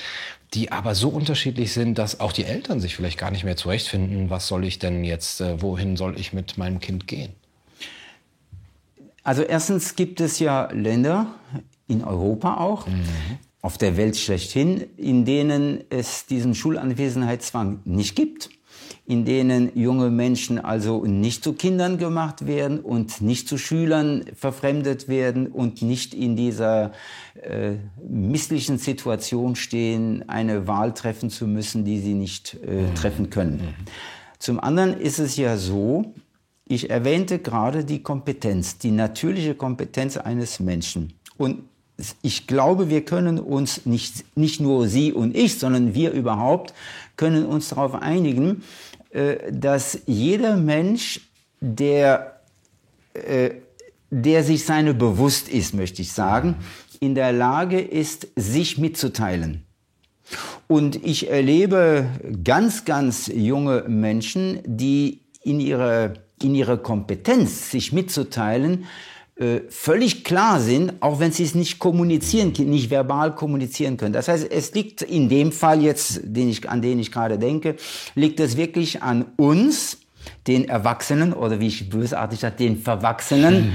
[0.54, 4.30] die aber so unterschiedlich sind, dass auch die Eltern sich vielleicht gar nicht mehr zurechtfinden,
[4.30, 7.32] was soll ich denn jetzt, äh, wohin soll ich mit meinem Kind gehen?
[9.22, 11.34] Also erstens gibt es ja Länder,
[11.86, 13.04] in Europa auch, mhm.
[13.60, 18.48] auf der Welt schlechthin, in denen es diesen Schulanwesenheitszwang nicht gibt
[19.10, 25.08] in denen junge Menschen also nicht zu Kindern gemacht werden und nicht zu Schülern verfremdet
[25.08, 26.92] werden und nicht in dieser
[27.42, 27.72] äh,
[28.08, 32.94] misslichen Situation stehen, eine Wahl treffen zu müssen, die sie nicht äh, mhm.
[32.94, 33.56] treffen können.
[33.56, 33.84] Mhm.
[34.38, 36.14] Zum anderen ist es ja so,
[36.68, 41.14] ich erwähnte gerade die Kompetenz, die natürliche Kompetenz eines Menschen.
[41.36, 41.64] Und
[42.22, 46.74] ich glaube, wir können uns nicht, nicht nur Sie und ich, sondern wir überhaupt
[47.16, 48.62] können uns darauf einigen,
[49.50, 51.20] dass jeder Mensch,
[51.60, 52.40] der,
[53.14, 53.50] äh,
[54.10, 56.56] der sich seine bewusst ist, möchte ich sagen,
[57.00, 59.64] in der Lage ist, sich mitzuteilen.
[60.68, 62.06] Und ich erlebe
[62.44, 68.84] ganz, ganz junge Menschen, die in ihrer, in ihrer Kompetenz, sich mitzuteilen,
[69.40, 74.12] äh, völlig klar sind, auch wenn sie es nicht kommunizieren, nicht verbal kommunizieren können.
[74.12, 77.76] Das heißt, es liegt in dem Fall jetzt, den ich, an den ich gerade denke,
[78.14, 79.96] liegt es wirklich an uns,
[80.46, 83.72] den Erwachsenen oder wie ich bösartig sage, den Verwachsenen, mhm.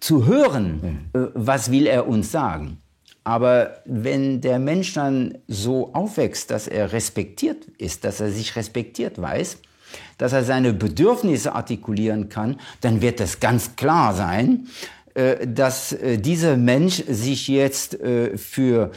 [0.00, 1.28] zu hören, mhm.
[1.34, 2.78] was will er uns sagen.
[3.22, 9.22] Aber wenn der Mensch dann so aufwächst, dass er respektiert ist, dass er sich respektiert
[9.22, 9.58] weiß,
[10.18, 14.66] dass er seine Bedürfnisse artikulieren kann, dann wird es ganz klar sein,
[15.14, 18.90] äh, dass äh, dieser Mensch sich jetzt äh, für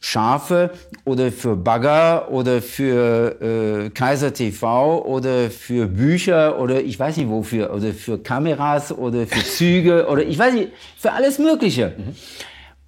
[0.00, 0.70] Schafe
[1.04, 7.72] oder für Bagger oder für Kaiser TV oder für Bücher oder ich weiß nicht wofür
[7.72, 11.94] oder für Kameras oder für Züge oder ich weiß nicht, für alles Mögliche.
[11.96, 12.14] Mhm.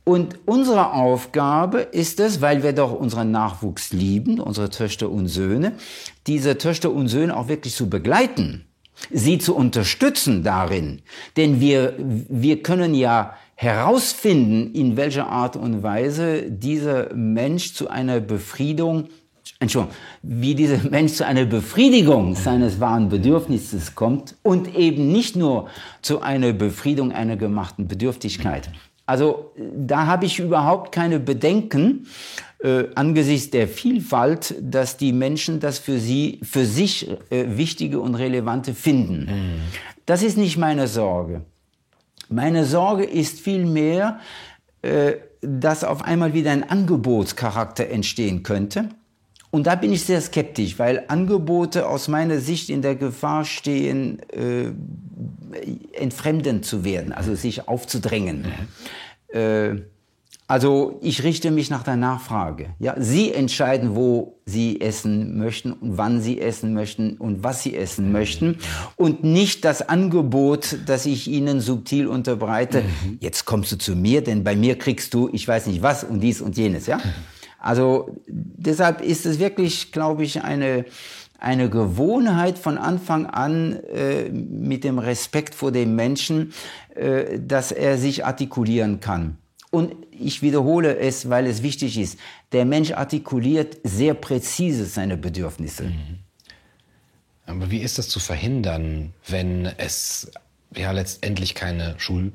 [0.08, 5.72] Und unsere Aufgabe ist es, weil wir doch unseren Nachwuchs lieben, unsere Töchter und Söhne,
[6.28, 8.66] diese Töchter und Söhne auch wirklich zu begleiten,
[9.10, 11.02] sie zu unterstützen darin.
[11.36, 18.20] Denn wir, wir können ja herausfinden, in welcher Art und Weise dieser Mensch zu einer
[18.20, 19.08] Befriedung
[19.58, 25.68] Entschuldigung, wie dieser Mensch zu einer Befriedigung seines wahren Bedürfnisses kommt und eben nicht nur
[26.00, 28.70] zu einer Befriedung einer gemachten Bedürftigkeit.
[29.06, 32.06] Also da habe ich überhaupt keine Bedenken
[32.58, 38.16] äh, angesichts der Vielfalt, dass die Menschen das für sie, für sich äh, wichtige und
[38.16, 39.26] relevante finden.
[39.26, 39.60] Mhm.
[40.06, 41.42] Das ist nicht meine Sorge.
[42.28, 44.18] Meine Sorge ist vielmehr,
[44.82, 48.88] äh, dass auf einmal wieder ein Angebotscharakter entstehen könnte.
[49.56, 54.18] Und da bin ich sehr skeptisch, weil Angebote aus meiner Sicht in der Gefahr stehen,
[54.28, 54.70] äh,
[55.98, 58.42] entfremdend zu werden, also sich aufzudrängen.
[59.32, 59.38] Mhm.
[59.38, 59.82] Äh,
[60.46, 62.66] also ich richte mich nach der Nachfrage.
[62.78, 67.74] Ja, Sie entscheiden, wo Sie essen möchten und wann Sie essen möchten und was Sie
[67.74, 68.58] essen möchten
[68.96, 72.82] und nicht das Angebot, das ich Ihnen subtil unterbreite.
[72.82, 73.16] Mhm.
[73.20, 76.20] Jetzt kommst du zu mir, denn bei mir kriegst du, ich weiß nicht was und
[76.20, 76.86] dies und jenes.
[76.86, 77.00] Ja,
[77.66, 80.84] also deshalb ist es wirklich, glaube ich, eine
[81.38, 86.54] eine Gewohnheit von Anfang an äh, mit dem Respekt vor dem Menschen,
[86.94, 89.36] äh, dass er sich artikulieren kann.
[89.70, 92.18] Und ich wiederhole es, weil es wichtig ist.
[92.52, 95.84] Der Mensch artikuliert sehr präzise seine Bedürfnisse.
[95.84, 96.18] Mhm.
[97.44, 100.30] Aber wie ist das zu verhindern, wenn es
[100.74, 102.32] ja letztendlich keine Schul,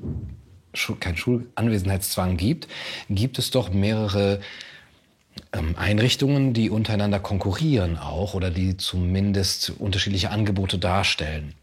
[0.73, 2.67] Schul kein Schulanwesenheitszwang gibt?
[3.09, 4.39] Gibt es doch mehrere
[5.53, 11.53] ähm, Einrichtungen, die untereinander konkurrieren auch oder die zumindest unterschiedliche Angebote darstellen.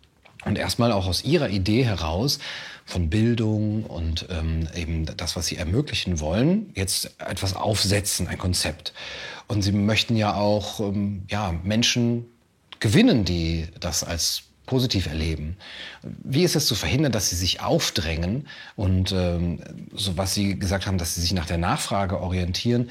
[0.44, 2.38] Und erstmal auch aus ihrer Idee heraus
[2.84, 8.94] von Bildung und ähm, eben das, was sie ermöglichen wollen, jetzt etwas aufsetzen, ein Konzept.
[9.46, 12.26] Und sie möchten ja auch ähm, ja, Menschen
[12.80, 15.56] gewinnen, die das als positiv erleben.
[16.02, 18.46] Wie ist es zu verhindern, dass sie sich aufdrängen
[18.76, 19.60] und ähm,
[19.94, 22.90] so was Sie gesagt haben, dass sie sich nach der Nachfrage orientieren,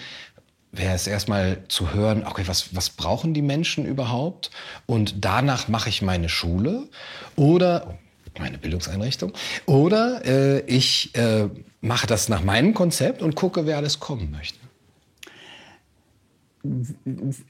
[0.77, 4.51] wäre es erstmal zu hören, okay, was, was brauchen die Menschen überhaupt?
[4.85, 6.87] Und danach mache ich meine Schule
[7.35, 7.97] oder
[8.39, 9.33] meine Bildungseinrichtung.
[9.65, 11.49] Oder äh, ich äh,
[11.81, 14.59] mache das nach meinem Konzept und gucke, wer alles kommen möchte.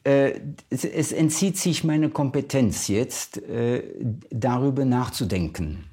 [0.04, 3.84] Äh, es entzieht sich meine Kompetenz jetzt, äh,
[4.30, 5.86] darüber nachzudenken.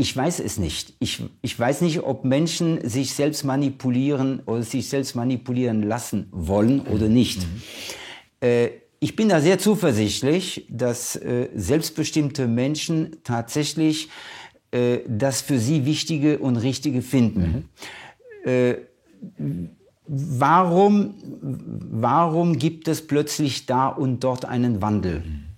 [0.00, 0.94] Ich weiß es nicht.
[1.00, 6.82] Ich, ich weiß nicht, ob Menschen sich selbst manipulieren oder sich selbst manipulieren lassen wollen
[6.82, 7.40] oder nicht.
[7.40, 7.62] Mhm.
[8.40, 8.68] Äh,
[9.00, 14.08] ich bin da sehr zuversichtlich, dass äh, selbstbestimmte Menschen tatsächlich
[14.70, 17.68] äh, das für sie Wichtige und Richtige finden.
[18.44, 18.50] Mhm.
[18.50, 18.74] Äh,
[20.06, 21.14] warum,
[21.90, 25.24] warum gibt es plötzlich da und dort einen Wandel?
[25.26, 25.48] Mhm.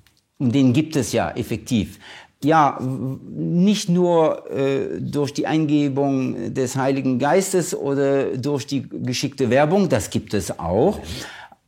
[0.41, 1.99] Und den gibt es ja effektiv.
[2.43, 9.89] Ja, nicht nur äh, durch die Eingebung des Heiligen Geistes oder durch die geschickte Werbung,
[9.89, 11.01] das gibt es auch.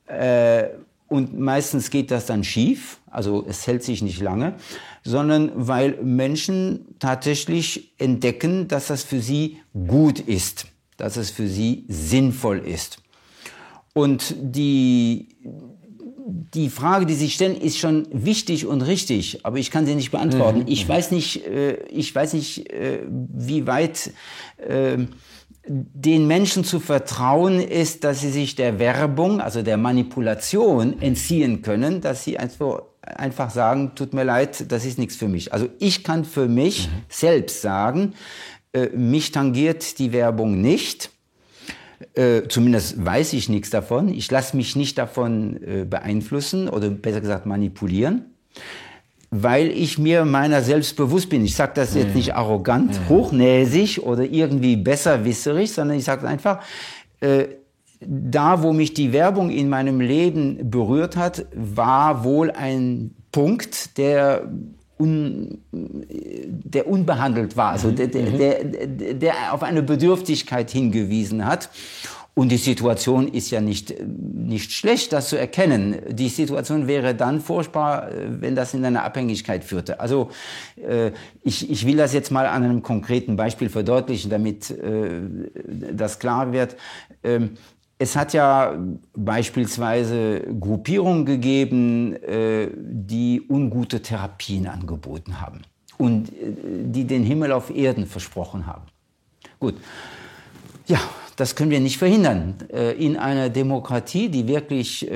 [0.07, 0.69] Äh,
[1.09, 4.55] und meistens geht das dann schief, also es hält sich nicht lange,
[5.05, 11.85] sondern weil Menschen tatsächlich entdecken, dass das für sie gut ist, dass es für sie
[11.89, 12.99] sinnvoll ist.
[13.93, 15.29] Und die,
[16.55, 20.11] die Frage, die Sie stellen, ist schon wichtig und richtig, aber ich kann sie nicht
[20.11, 20.61] beantworten.
[20.61, 20.67] Mhm.
[20.69, 24.13] Ich weiß nicht, äh, ich weiß nicht, äh, wie weit
[24.59, 24.99] äh,
[25.67, 32.01] den Menschen zu vertrauen ist, dass sie sich der Werbung, also der Manipulation entziehen können,
[32.01, 35.53] dass sie einfach, einfach sagen, tut mir leid, das ist nichts für mich.
[35.53, 36.93] Also ich kann für mich mhm.
[37.09, 38.15] selbst sagen,
[38.97, 41.11] mich tangiert die Werbung nicht.
[42.15, 44.09] Äh, zumindest weiß ich nichts davon.
[44.09, 48.27] Ich lasse mich nicht davon äh, beeinflussen oder besser gesagt manipulieren,
[49.31, 51.43] weil ich mir meiner selbst bewusst bin.
[51.43, 52.17] Ich sage das jetzt mhm.
[52.17, 53.09] nicht arrogant, mhm.
[53.09, 56.63] hochnäsig oder irgendwie besserwisserig, sondern ich sage einfach,
[57.21, 57.47] äh,
[58.07, 64.51] da, wo mich die Werbung in meinem Leben berührt hat, war wohl ein Punkt, der
[65.03, 68.39] un, der unbehandelt war, also der, der, mhm.
[68.39, 71.69] der, der auf eine Bedürftigkeit hingewiesen hat.
[72.35, 75.97] Und die Situation ist ja nicht, nicht schlecht, das zu erkennen.
[76.09, 80.01] Die Situation wäre dann furchtbar, wenn das in eine Abhängigkeit führte.
[80.01, 80.31] Also
[80.77, 81.11] äh,
[81.43, 85.21] ich, ich will das jetzt mal an einem konkreten Beispiel verdeutlichen, damit äh,
[85.93, 86.77] das klar wird.
[87.23, 87.51] Ähm,
[88.03, 88.77] es hat ja
[89.17, 95.63] beispielsweise Gruppierungen gegeben, äh, die ungute Therapien angeboten haben
[95.99, 96.33] und äh,
[96.67, 98.83] die den Himmel auf Erden versprochen haben.
[99.61, 99.77] Gut,
[100.89, 100.99] ja,
[101.37, 102.57] das können wir nicht verhindern.
[102.73, 105.09] Äh, in einer Demokratie, die wirklich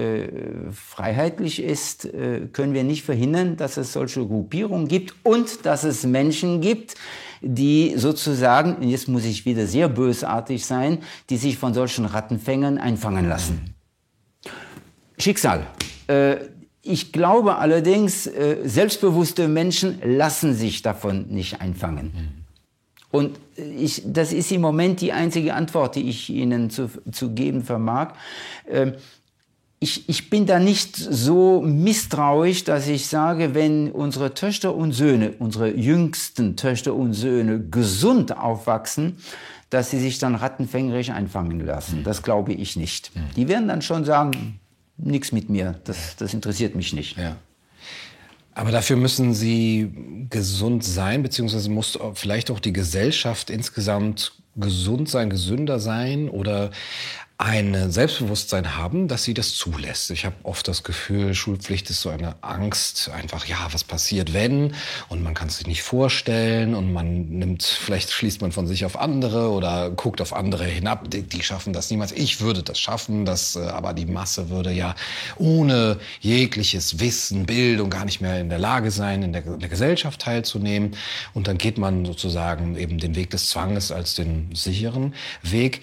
[0.73, 2.09] freiheitlich ist,
[2.53, 6.95] können wir nicht verhindern, dass es solche Gruppierungen gibt und dass es Menschen gibt,
[7.41, 10.99] die sozusagen, jetzt muss ich wieder sehr bösartig sein,
[11.31, 13.75] die sich von solchen Rattenfängern einfangen lassen.
[15.19, 15.67] Schicksal.
[16.07, 16.37] Äh,
[16.83, 22.45] ich glaube allerdings, äh, selbstbewusste Menschen lassen sich davon nicht einfangen.
[23.11, 27.65] Und ich, das ist im Moment die einzige Antwort, die ich Ihnen zu, zu geben
[27.65, 28.13] vermag.
[29.79, 35.35] Ich, ich bin da nicht so misstrauisch, dass ich sage, wenn unsere Töchter und Söhne,
[35.39, 39.19] unsere jüngsten Töchter und Söhne gesund aufwachsen,
[39.69, 42.05] dass sie sich dann rattenfängerisch einfangen lassen.
[42.05, 43.11] Das glaube ich nicht.
[43.37, 44.61] Die werden dann schon sagen,
[44.97, 47.19] nichts mit mir, das, das interessiert mich nicht.
[47.19, 47.37] Ja.
[48.55, 49.93] Aber dafür müssen sie
[50.31, 56.31] gesund sein, beziehungsweise muss vielleicht auch die Gesellschaft insgesamt gesund sein, gesünder sein?
[56.31, 56.71] Oder
[57.39, 60.11] ein Selbstbewusstsein haben, dass sie das zulässt.
[60.11, 64.75] Ich habe oft das Gefühl, Schulpflicht ist so eine Angst, einfach ja, was passiert, wenn
[65.11, 68.87] und man kann es sich nicht vorstellen und man nimmt, vielleicht schließt man von sich
[68.87, 72.13] auf andere oder guckt auf andere hinab, die, die schaffen das niemals.
[72.13, 74.95] Ich würde das schaffen, das, äh, aber die Masse würde ja
[75.37, 79.69] ohne jegliches Wissen, Bildung gar nicht mehr in der Lage sein, in der, in der
[79.69, 80.97] Gesellschaft teilzunehmen
[81.35, 85.83] und dann geht man sozusagen eben den Weg des Zwanges als den sicheren Weg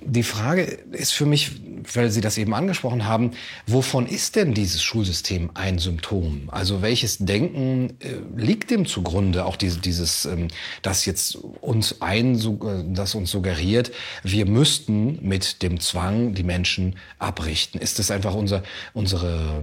[0.00, 1.52] die Frage ist für mich,
[1.94, 3.32] weil Sie das eben angesprochen haben,
[3.66, 6.48] wovon ist denn dieses Schulsystem ein Symptom?
[6.48, 9.44] Also welches Denken äh, liegt dem zugrunde?
[9.44, 10.48] Auch diese, dieses, ähm,
[10.82, 16.96] das jetzt uns ein, äh, das uns suggeriert, wir müssten mit dem Zwang die Menschen
[17.18, 17.80] abrichten.
[17.80, 19.62] Ist das einfach unser, unsere,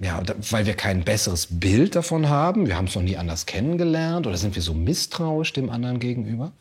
[0.00, 2.66] ja, weil wir kein besseres Bild davon haben?
[2.66, 6.52] Wir haben es noch nie anders kennengelernt oder sind wir so misstrauisch dem anderen gegenüber?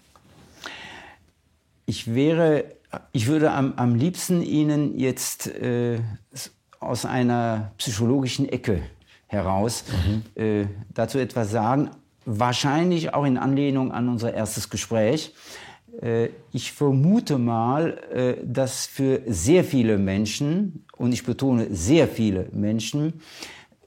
[1.85, 2.65] Ich wäre,
[3.11, 5.99] ich würde am, am liebsten Ihnen jetzt äh,
[6.79, 8.81] aus einer psychologischen Ecke
[9.27, 10.41] heraus mhm.
[10.41, 11.91] äh, dazu etwas sagen,
[12.25, 15.33] wahrscheinlich auch in Anlehnung an unser erstes Gespräch.
[16.01, 22.49] Äh, ich vermute mal, äh, dass für sehr viele Menschen, und ich betone sehr viele
[22.51, 23.21] Menschen,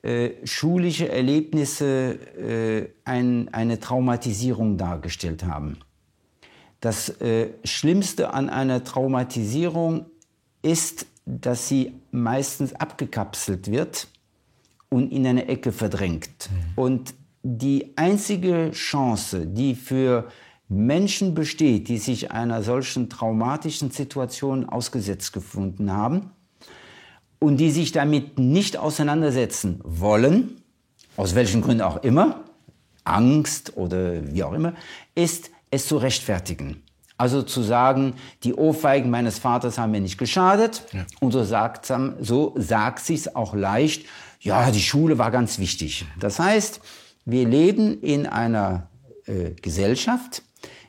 [0.02, 5.78] äh, schulische Erlebnisse äh, ein, eine Traumatisierung dargestellt haben.
[6.85, 10.05] Das äh, Schlimmste an einer Traumatisierung
[10.61, 14.07] ist, dass sie meistens abgekapselt wird
[14.90, 16.50] und in eine Ecke verdrängt.
[16.50, 16.83] Mhm.
[16.83, 20.29] Und die einzige Chance, die für
[20.69, 26.33] Menschen besteht, die sich einer solchen traumatischen Situation ausgesetzt gefunden haben
[27.38, 30.61] und die sich damit nicht auseinandersetzen wollen,
[31.17, 32.44] aus welchen Gründen auch immer,
[33.04, 34.75] Angst oder wie auch immer,
[35.15, 36.83] ist es zu rechtfertigen.
[37.25, 40.83] Also zu sagen, die Ohrfeigen meines Vaters haben mir nicht geschadet.
[40.92, 41.06] Ja.
[41.20, 44.04] Und so sagt, so sagt sich's auch leicht,
[44.40, 46.04] ja, die Schule war ganz wichtig.
[46.20, 46.83] Das heißt,
[47.25, 48.88] Wir leben in einer
[49.27, 50.42] äh, Gesellschaft,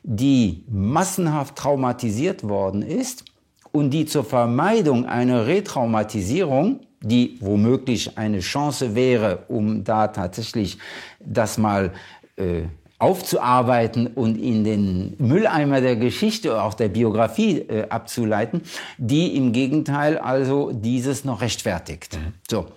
[0.03, 3.23] die massenhaft traumatisiert worden ist
[3.71, 10.77] und die zur Vermeidung einer Retraumatisierung, die womöglich eine Chance wäre, um da tatsächlich
[11.21, 11.93] das mal
[12.36, 12.63] äh,
[12.97, 18.61] aufzuarbeiten und in den Mülleimer der Geschichte, auch der Biografie äh, abzuleiten,
[18.97, 22.17] die im Gegenteil also dieses noch rechtfertigt.
[22.17, 22.33] Mhm.
[22.49, 22.67] So.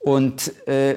[0.00, 0.96] Und äh,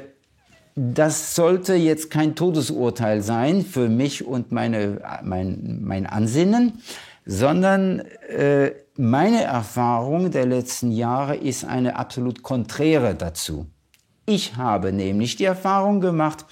[0.76, 6.82] das sollte jetzt kein Todesurteil sein für mich und meine, mein, mein Ansinnen,
[7.26, 13.68] sondern äh, meine Erfahrung der letzten Jahre ist eine absolut konträre dazu.
[14.26, 16.46] Ich habe nämlich die Erfahrung gemacht,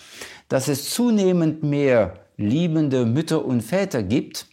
[0.53, 4.45] dass es zunehmend mehr liebende Mütter und Väter gibt,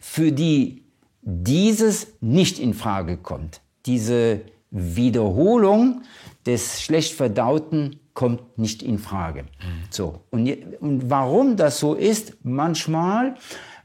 [0.00, 0.84] für die
[1.20, 3.60] dieses nicht in Frage kommt.
[3.84, 6.02] Diese Wiederholung
[6.46, 9.46] des schlecht verdauten kommt nicht in Frage.
[9.90, 10.20] So.
[10.30, 12.34] Und, und warum das so ist?
[12.44, 13.34] Manchmal,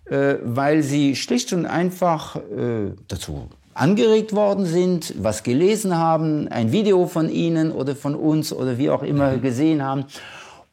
[0.05, 6.71] äh, weil sie schlicht und einfach äh, dazu angeregt worden sind, was gelesen haben, ein
[6.71, 9.41] Video von ihnen oder von uns oder wie auch immer mhm.
[9.41, 10.05] gesehen haben.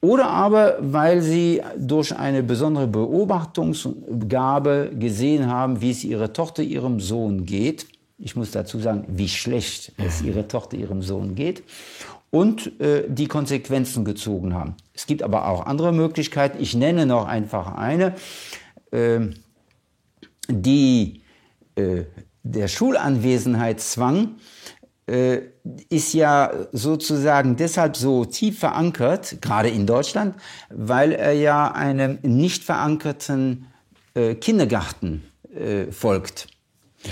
[0.05, 7.01] Oder aber, weil sie durch eine besondere Beobachtungsgabe gesehen haben, wie es ihrer Tochter, ihrem
[7.01, 7.87] Sohn geht.
[8.19, 11.63] Ich muss dazu sagen, wie schlecht es ihrer Tochter, ihrem Sohn geht
[12.29, 14.75] und äh, die Konsequenzen gezogen haben.
[14.93, 16.59] Es gibt aber auch andere Möglichkeiten.
[16.61, 18.15] Ich nenne noch einfach eine,
[18.91, 19.21] äh,
[20.51, 21.23] die
[21.77, 22.03] äh,
[22.43, 24.35] der Schulanwesenheitszwang
[25.07, 25.39] äh,
[25.95, 30.35] ist ja sozusagen deshalb so tief verankert, gerade in Deutschland,
[30.71, 33.67] weil er ja einem nicht verankerten
[34.15, 35.23] äh, Kindergarten
[35.55, 36.49] äh, folgt.
[37.05, 37.11] Ja.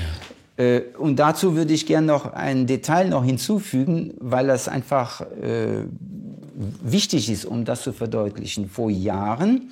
[0.56, 5.84] Äh, und dazu würde ich gerne noch ein Detail noch hinzufügen, weil das einfach äh,
[6.82, 8.68] wichtig ist, um das zu verdeutlichen.
[8.68, 9.70] Vor Jahren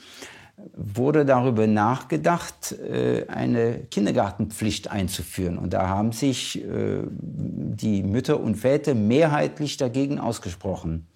[0.77, 5.59] wurde darüber nachgedacht, äh, eine Kindergartenpflicht einzuführen.
[5.59, 11.07] Und da haben sich äh, die Mütter und Väter mehrheitlich dagegen ausgesprochen.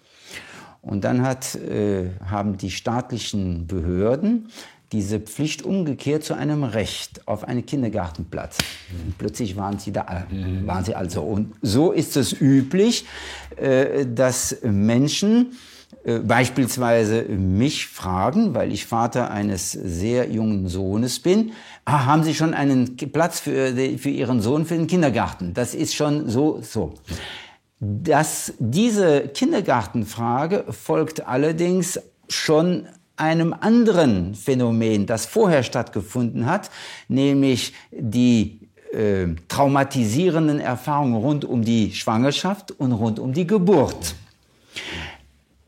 [0.81, 4.49] Und dann hat, äh, haben die staatlichen Behörden
[4.91, 8.59] diese Pflicht umgekehrt zu einem Recht auf einen Kindergartenplatz.
[9.05, 10.67] Und plötzlich waren sie da, mhm.
[10.67, 11.23] waren sie also.
[11.23, 13.05] Und so ist es üblich,
[14.13, 15.53] dass Menschen
[16.19, 21.53] beispielsweise mich fragen, weil ich Vater eines sehr jungen Sohnes bin,
[21.85, 25.53] ah, haben Sie schon einen Platz für, für Ihren Sohn für den Kindergarten?
[25.53, 26.93] Das ist schon so, so.
[27.79, 32.87] Das, diese Kindergartenfrage folgt allerdings schon
[33.17, 36.69] einem anderen Phänomen, das vorher stattgefunden hat,
[37.07, 38.59] nämlich die
[38.91, 44.15] äh, traumatisierenden Erfahrungen rund um die Schwangerschaft und rund um die Geburt.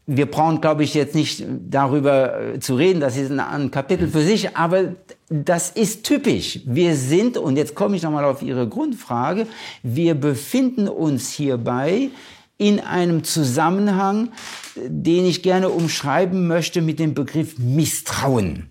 [0.09, 4.21] Wir brauchen, glaube ich, jetzt nicht darüber äh, zu reden, das ist ein Kapitel für
[4.21, 4.95] sich, aber
[5.29, 6.61] das ist typisch.
[6.65, 9.47] Wir sind, und jetzt komme ich nochmal auf Ihre Grundfrage,
[9.83, 12.09] wir befinden uns hierbei
[12.57, 14.29] in einem Zusammenhang,
[14.75, 18.69] den ich gerne umschreiben möchte mit dem Begriff Misstrauen.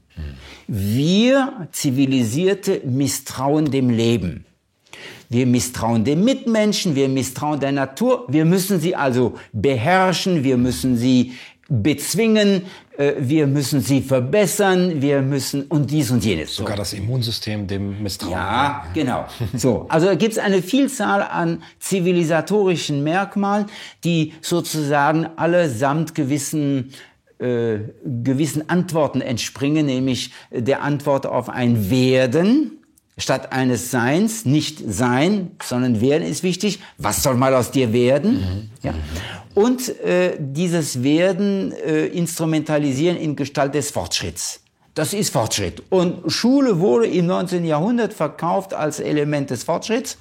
[0.66, 4.46] Wir Zivilisierte misstrauen dem Leben.
[5.28, 8.24] Wir misstrauen den Mitmenschen, wir misstrauen der Natur.
[8.28, 11.32] Wir müssen sie also beherrschen, wir müssen sie
[11.68, 12.62] bezwingen,
[12.96, 16.54] äh, wir müssen sie verbessern, wir müssen und dies und jenes.
[16.54, 18.32] Sogar das Immunsystem dem Misstrauen.
[18.32, 19.26] Ja, genau.
[19.56, 23.66] So, also gibt es eine Vielzahl an zivilisatorischen Merkmalen,
[24.04, 26.92] die sozusagen allesamt gewissen
[27.38, 32.75] äh, gewissen Antworten entspringen, nämlich der Antwort auf ein Werden,
[33.18, 36.80] statt eines Seins nicht sein, sondern werden ist wichtig.
[36.98, 38.32] Was soll mal aus dir werden?
[38.32, 38.70] Mhm.
[38.82, 38.94] Ja.
[39.54, 44.60] Und äh, dieses Werden äh, instrumentalisieren in Gestalt des Fortschritts.
[44.94, 45.82] Das ist Fortschritt.
[45.90, 47.64] Und Schule wurde im 19.
[47.64, 50.18] Jahrhundert verkauft als Element des Fortschritts.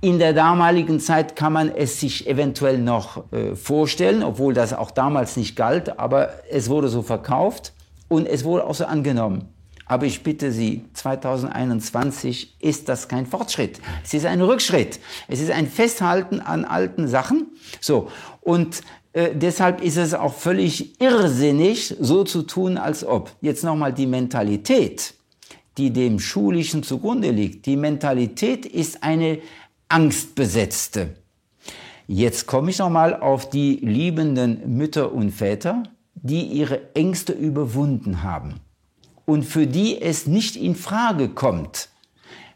[0.00, 4.92] In der damaligen Zeit kann man es sich eventuell noch äh, vorstellen, obwohl das auch
[4.92, 7.72] damals nicht galt, aber es wurde so verkauft
[8.06, 9.48] und es wurde auch so angenommen.
[9.88, 13.80] Aber ich bitte Sie, 2021 ist das kein Fortschritt.
[14.04, 15.00] Es ist ein Rückschritt.
[15.28, 17.46] Es ist ein Festhalten an alten Sachen.
[17.80, 18.10] So.
[18.42, 18.82] Und
[19.14, 23.34] äh, deshalb ist es auch völlig irrsinnig, so zu tun, als ob.
[23.40, 25.14] Jetzt nochmal die Mentalität,
[25.78, 27.64] die dem Schulischen zugrunde liegt.
[27.64, 29.38] Die Mentalität ist eine
[29.88, 31.14] angstbesetzte.
[32.06, 35.82] Jetzt komme ich nochmal auf die liebenden Mütter und Väter,
[36.14, 38.60] die ihre Ängste überwunden haben
[39.28, 41.90] und für die es nicht in Frage kommt,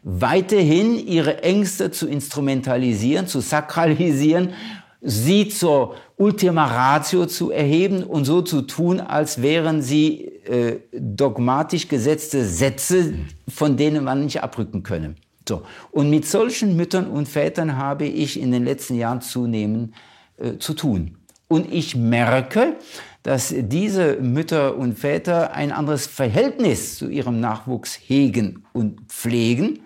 [0.01, 4.55] weiterhin ihre Ängste zu instrumentalisieren, zu sakralisieren,
[4.99, 11.87] sie zur Ultima Ratio zu erheben und so zu tun, als wären sie äh, dogmatisch
[11.89, 13.13] gesetzte Sätze,
[13.47, 15.13] von denen man nicht abrücken könne.
[15.47, 15.61] So.
[15.91, 19.93] Und mit solchen Müttern und Vätern habe ich in den letzten Jahren zunehmend
[20.37, 21.19] äh, zu tun.
[21.47, 22.77] Und ich merke,
[23.23, 29.79] dass diese Mütter und Väter ein anderes Verhältnis zu ihrem Nachwuchs hegen und pflegen.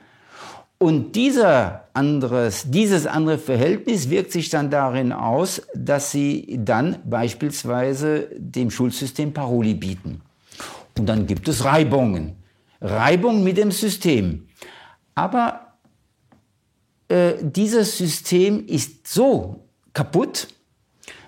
[0.79, 8.27] Und dieser anderes, dieses andere Verhältnis wirkt sich dann darin aus, dass sie dann beispielsweise
[8.37, 10.21] dem Schulsystem Paroli bieten.
[10.97, 12.35] Und dann gibt es Reibungen.
[12.81, 14.47] Reibung mit dem System.
[15.15, 15.73] Aber
[17.07, 20.47] äh, dieses System ist so kaputt,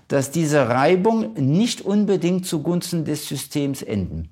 [0.10, 4.30] dass diese Reibung nicht unbedingt zugunsten des Systems enden,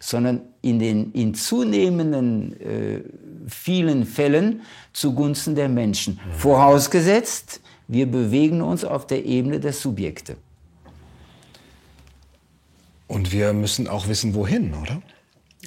[0.00, 3.02] sondern in den in zunehmenden äh,
[3.46, 4.62] vielen Fällen
[4.92, 6.18] zugunsten der Menschen.
[6.36, 10.36] Vorausgesetzt, wir bewegen uns auf der Ebene der Subjekte.
[13.06, 15.02] Und wir müssen auch wissen, wohin, oder?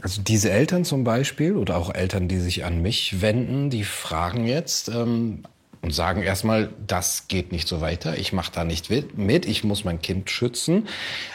[0.02, 4.46] Also diese Eltern zum Beispiel oder auch Eltern, die sich an mich wenden, die fragen
[4.46, 5.44] jetzt, ähm,
[5.82, 9.84] und sagen erstmal, das geht nicht so weiter, ich mache da nicht mit, ich muss
[9.84, 10.88] mein Kind schützen,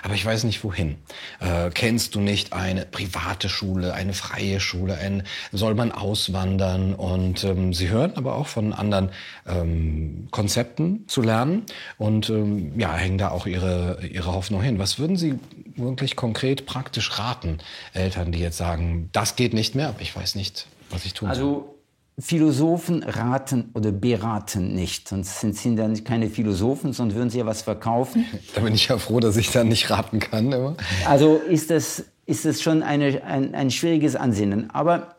[0.03, 0.97] aber ich weiß nicht wohin.
[1.41, 6.95] Äh, kennst du nicht eine private Schule, eine freie Schule, ein, soll man auswandern?
[6.95, 9.11] Und ähm, sie hören aber auch von anderen
[9.47, 11.65] ähm, Konzepten zu lernen
[11.99, 14.79] und ähm, ja, hängen da auch ihre, ihre Hoffnung hin.
[14.79, 15.39] Was würden Sie
[15.77, 17.59] wirklich konkret praktisch raten,
[17.93, 21.29] Eltern, die jetzt sagen, das geht nicht mehr, aber ich weiß nicht, was ich tun
[21.29, 21.37] soll?
[21.37, 21.76] Also
[22.19, 25.09] Philosophen raten oder beraten nicht.
[25.09, 28.25] Sonst sind sie dann keine Philosophen, sondern würden sie ja was verkaufen.
[28.55, 30.51] Da bin ich ja froh, dass ich dann nicht raten kann.
[30.51, 30.77] Immer.
[31.07, 34.71] Also ist das, ist das schon eine, ein, ein schwieriges Ansinnen.
[34.71, 35.17] Aber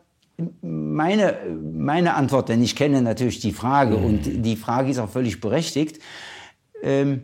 [0.60, 4.04] meine, meine Antwort, denn ich kenne natürlich die Frage mhm.
[4.04, 6.00] und die Frage ist auch völlig berechtigt,
[6.82, 7.22] ähm,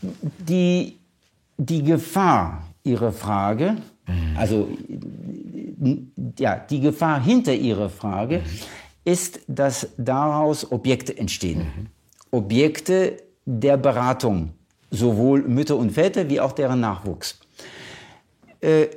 [0.00, 0.98] die,
[1.56, 3.76] die Gefahr Ihrer Frage,
[4.06, 4.36] mhm.
[4.36, 4.68] also
[6.38, 8.44] ja, die Gefahr hinter Ihrer Frage mhm.
[9.04, 11.60] ist, dass daraus Objekte entstehen.
[11.60, 11.86] Mhm.
[12.30, 14.52] Objekte der Beratung,
[14.90, 17.38] sowohl Mütter und Väter wie auch deren Nachwuchs.
[18.60, 18.88] Äh,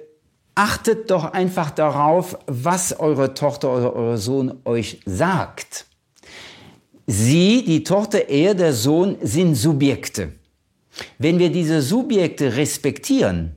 [0.56, 5.86] achtet doch einfach darauf, was eure Tochter oder euer Sohn euch sagt.
[7.08, 10.34] Sie, die Tochter, er, der Sohn, sind Subjekte.
[11.18, 13.56] Wenn wir diese Subjekte respektieren,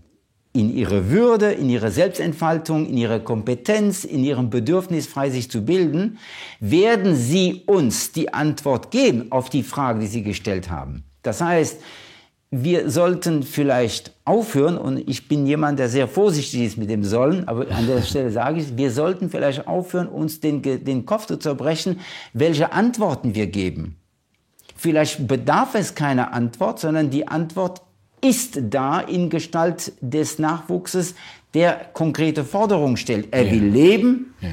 [0.52, 5.64] in ihre Würde, in ihre Selbstentfaltung, in ihre Kompetenz, in ihrem Bedürfnis, frei sich zu
[5.64, 6.18] bilden,
[6.60, 11.04] werden sie uns die Antwort geben auf die Frage, die sie gestellt haben.
[11.22, 11.80] Das heißt,
[12.50, 17.48] wir sollten vielleicht aufhören, und ich bin jemand, der sehr vorsichtig ist mit dem Sollen,
[17.48, 21.38] aber an der Stelle sage ich, wir sollten vielleicht aufhören, uns den, den Kopf zu
[21.38, 22.00] zerbrechen,
[22.34, 23.96] welche Antworten wir geben.
[24.76, 27.80] Vielleicht bedarf es keiner Antwort, sondern die Antwort
[28.22, 31.14] ist da in Gestalt des Nachwuchses,
[31.54, 33.28] der konkrete Forderungen stellt.
[33.30, 33.52] Er ja.
[33.52, 34.48] will leben, ja.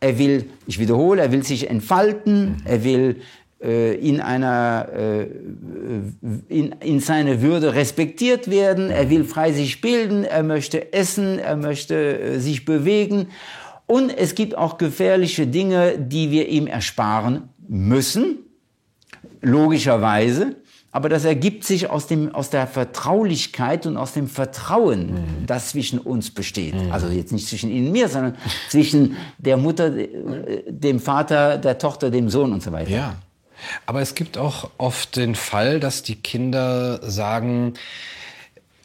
[0.00, 2.56] er will, ich wiederhole, er will sich entfalten, mhm.
[2.64, 3.20] er will
[3.62, 5.26] äh, in, einer, äh,
[6.48, 11.56] in, in seiner Würde respektiert werden, er will frei sich bilden, er möchte essen, er
[11.56, 13.28] möchte äh, sich bewegen.
[13.86, 18.40] Und es gibt auch gefährliche Dinge, die wir ihm ersparen müssen,
[19.40, 20.56] logischerweise.
[20.96, 25.46] Aber das ergibt sich aus, dem, aus der Vertraulichkeit und aus dem Vertrauen, mhm.
[25.46, 26.74] das zwischen uns besteht.
[26.74, 26.90] Mhm.
[26.90, 28.34] Also jetzt nicht zwischen Ihnen und mir, sondern
[28.70, 32.88] zwischen der Mutter, dem Vater, der Tochter, dem Sohn und so weiter.
[32.88, 33.16] Ja.
[33.84, 37.74] Aber es gibt auch oft den Fall, dass die Kinder sagen,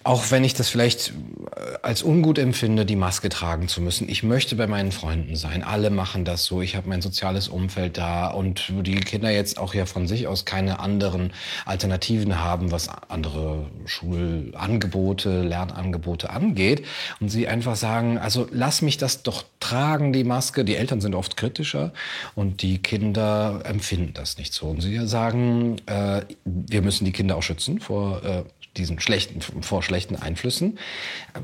[0.03, 1.09] auch wenn ich das vielleicht
[1.55, 4.09] äh, als ungut empfinde, die Maske tragen zu müssen.
[4.09, 5.63] Ich möchte bei meinen Freunden sein.
[5.63, 6.61] Alle machen das so.
[6.61, 10.45] Ich habe mein soziales Umfeld da und die Kinder jetzt auch ja von sich aus
[10.45, 11.33] keine anderen
[11.65, 16.85] Alternativen haben, was andere Schulangebote, Lernangebote angeht.
[17.19, 20.65] Und sie einfach sagen, also lass mich das doch tragen, die Maske.
[20.65, 21.93] Die Eltern sind oft kritischer
[22.35, 24.67] und die Kinder empfinden das nicht so.
[24.67, 28.43] Und sie sagen, äh, wir müssen die Kinder auch schützen vor äh,
[28.77, 30.79] diesen schlechten, vor schlechten Einflüssen.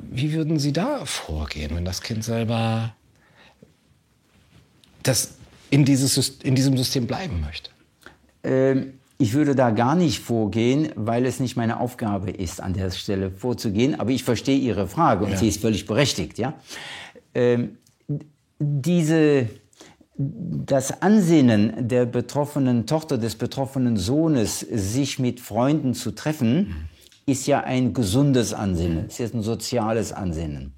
[0.09, 2.95] Wie würden Sie da vorgehen, wenn das Kind selber
[5.03, 5.35] das
[5.69, 7.71] in, dieses, in diesem System bleiben möchte?
[8.43, 12.91] Ähm, ich würde da gar nicht vorgehen, weil es nicht meine Aufgabe ist, an der
[12.91, 13.99] Stelle vorzugehen.
[13.99, 15.37] Aber ich verstehe Ihre Frage und ja.
[15.37, 16.37] sie ist völlig berechtigt.
[16.37, 16.53] Ja?
[17.33, 17.77] Ähm,
[18.59, 19.49] diese,
[20.17, 26.96] das Ansinnen der betroffenen Tochter, des betroffenen Sohnes, sich mit Freunden zu treffen, mhm
[27.27, 30.73] ist ja ein gesundes Ansinnen, ist jetzt ein soziales Ansinnen.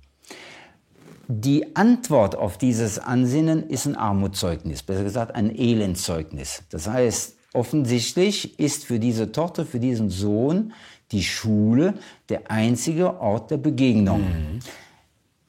[1.28, 6.64] Die Antwort auf dieses Ansinnen ist ein Armutszeugnis, besser gesagt ein Elendzeugnis.
[6.72, 10.74] Das heißt, offensichtlich ist für diese Tochter, für diesen Sohn
[11.12, 11.94] die Schule
[12.30, 14.22] der einzige Ort der Begegnung.
[14.22, 14.60] Mhm.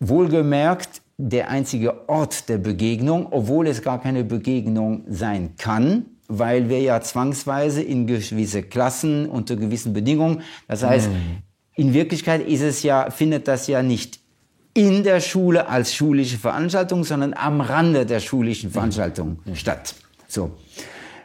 [0.00, 6.80] Wohlgemerkt, der einzige Ort der Begegnung, obwohl es gar keine Begegnung sein kann, weil wir
[6.80, 11.42] ja zwangsweise in gewisse Klassen unter gewissen Bedingungen, das heißt, mhm.
[11.74, 14.20] in Wirklichkeit ist es ja, findet das ja nicht
[14.72, 19.56] in der Schule als schulische Veranstaltung, sondern am Rande der schulischen Veranstaltung mhm.
[19.56, 19.94] statt.
[20.28, 20.52] So.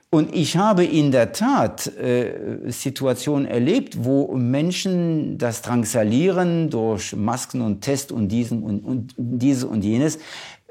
[0.10, 7.62] Und ich habe in der Tat äh, Situationen erlebt, wo Menschen das Drangsalieren durch Masken
[7.62, 10.18] und Test und diesen und, und dieses und jenes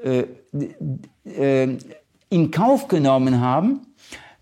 [0.03, 0.23] äh,
[1.25, 1.77] äh,
[2.29, 3.81] in Kauf genommen haben,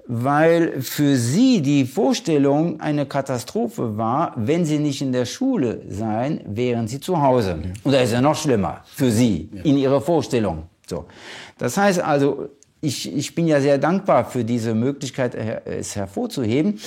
[0.06, 6.42] weil für sie die Vorstellung eine Katastrophe war, wenn sie nicht in der Schule seien,
[6.46, 7.60] wären sie zu Hause.
[7.84, 10.64] Und da ist ja noch schlimmer für sie in ihrer Vorstellung.
[10.88, 11.06] So.
[11.58, 12.50] Das heißt also,
[12.82, 16.80] ich, ich bin ja sehr dankbar für diese Möglichkeit, es hervorzuheben.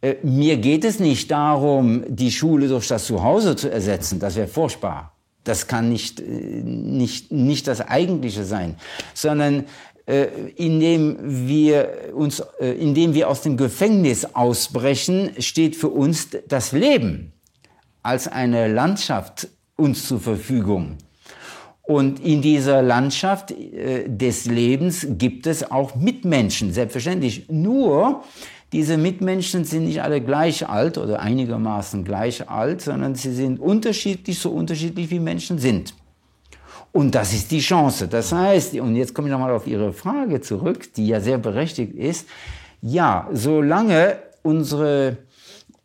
[0.00, 4.18] Äh, mir geht es nicht darum, die Schule durch das Zuhause zu ersetzen.
[4.18, 5.12] Das wäre furchtbar.
[5.44, 8.76] Das kann nicht, äh, nicht, nicht das Eigentliche sein,
[9.14, 9.64] sondern äh,
[10.56, 17.32] indem wir uns, indem wir aus dem Gefängnis ausbrechen, steht für uns das Leben
[18.02, 20.96] als eine Landschaft uns zur Verfügung.
[21.82, 27.48] Und in dieser Landschaft äh, des Lebens gibt es auch Mitmenschen, selbstverständlich.
[27.48, 28.22] Nur,
[28.72, 34.38] diese Mitmenschen sind nicht alle gleich alt oder einigermaßen gleich alt, sondern sie sind unterschiedlich,
[34.38, 35.94] so unterschiedlich wie Menschen sind.
[36.92, 38.06] Und das ist die Chance.
[38.06, 41.94] Das heißt, und jetzt komme ich nochmal auf Ihre Frage zurück, die ja sehr berechtigt
[41.94, 42.28] ist.
[42.82, 45.16] Ja, solange unsere,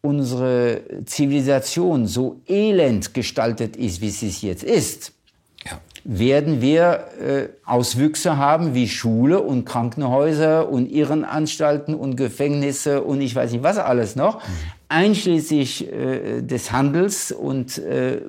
[0.01, 5.13] unsere Zivilisation so elend gestaltet ist, wie sie es jetzt ist,
[6.09, 13.35] werden wir äh, Auswüchse haben wie Schule und Krankenhäuser und Irrenanstalten und Gefängnisse und ich
[13.35, 14.51] weiß nicht was alles noch, mhm.
[14.87, 18.21] einschließlich äh, des Handels und äh,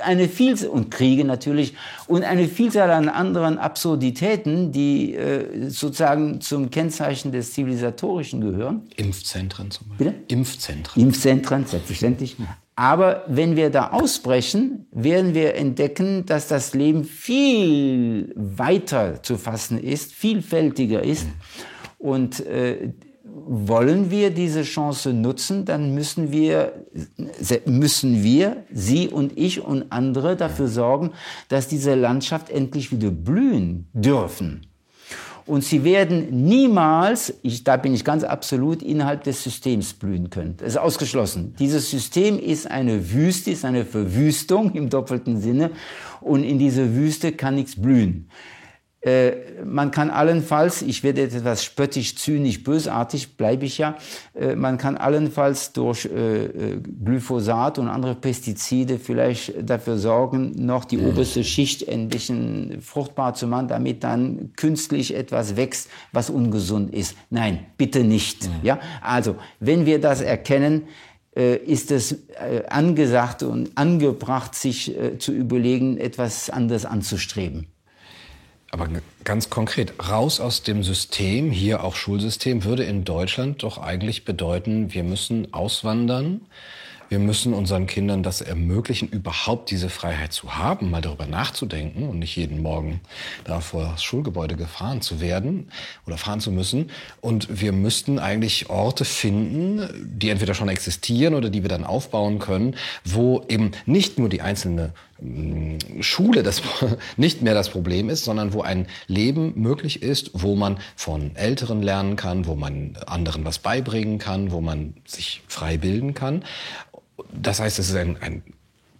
[0.00, 1.74] eine Vielzahl und Kriege natürlich
[2.06, 8.82] und eine Vielzahl an anderen Absurditäten, die äh, sozusagen zum Kennzeichen des Zivilisatorischen gehören.
[8.96, 10.12] Impfzentren zum Beispiel.
[10.12, 10.34] Bitte?
[10.34, 11.02] Impfzentren.
[11.02, 12.36] Impfzentren, selbstverständlich.
[12.76, 19.78] Aber wenn wir da ausbrechen, werden wir entdecken, dass das Leben viel weiter zu fassen
[19.78, 21.26] ist, vielfältiger ist.
[21.98, 22.94] Und äh,
[23.24, 26.86] wollen wir diese Chance nutzen, dann müssen wir,
[27.66, 31.12] müssen wir, Sie und ich und andere dafür sorgen,
[31.48, 34.66] dass diese Landschaft endlich wieder blühen dürfen.
[35.46, 40.54] Und sie werden niemals, ich, da bin ich ganz absolut, innerhalb des Systems blühen können.
[40.58, 41.56] Das ist ausgeschlossen.
[41.58, 45.72] Dieses System ist eine Wüste, ist eine Verwüstung im doppelten Sinne.
[46.20, 48.28] Und in dieser Wüste kann nichts blühen.
[49.02, 53.96] Äh, man kann allenfalls, ich werde etwas spöttisch, zynisch, bösartig, bleibe ich ja,
[54.34, 60.84] äh, man kann allenfalls durch äh, äh, Glyphosat und andere Pestizide vielleicht dafür sorgen, noch
[60.84, 61.08] die mhm.
[61.08, 67.16] oberste Schicht ein bisschen fruchtbar zu machen, damit dann künstlich etwas wächst, was ungesund ist.
[67.30, 68.48] Nein, bitte nicht.
[68.48, 68.50] Mhm.
[68.64, 68.80] Ja?
[69.00, 70.82] Also, wenn wir das erkennen,
[71.34, 72.16] äh, ist es
[72.68, 77.66] angesagt und angebracht, sich zu überlegen, etwas anderes anzustreben.
[78.72, 78.88] Aber
[79.24, 84.94] ganz konkret, raus aus dem System, hier auch Schulsystem, würde in Deutschland doch eigentlich bedeuten,
[84.94, 86.42] wir müssen auswandern.
[87.08, 92.20] Wir müssen unseren Kindern das ermöglichen, überhaupt diese Freiheit zu haben, mal darüber nachzudenken und
[92.20, 93.00] nicht jeden Morgen
[93.42, 95.72] da vor das Schulgebäude gefahren zu werden
[96.06, 96.92] oder fahren zu müssen.
[97.20, 99.88] Und wir müssten eigentlich Orte finden,
[100.20, 104.42] die entweder schon existieren oder die wir dann aufbauen können, wo eben nicht nur die
[104.42, 104.92] einzelne
[106.00, 106.62] Schule das
[107.16, 111.82] nicht mehr das Problem ist, sondern wo ein Leben möglich ist, wo man von Älteren
[111.82, 116.44] lernen kann, wo man anderen was beibringen kann, wo man sich frei bilden kann.
[117.32, 118.42] Das heißt, es ist ein, ein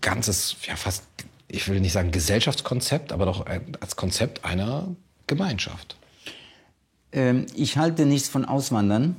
[0.00, 1.04] ganzes, ja fast,
[1.48, 4.88] ich will nicht sagen Gesellschaftskonzept, aber doch ein, als Konzept einer
[5.26, 5.96] Gemeinschaft.
[7.12, 9.16] Ähm, ich halte nichts von Auswandern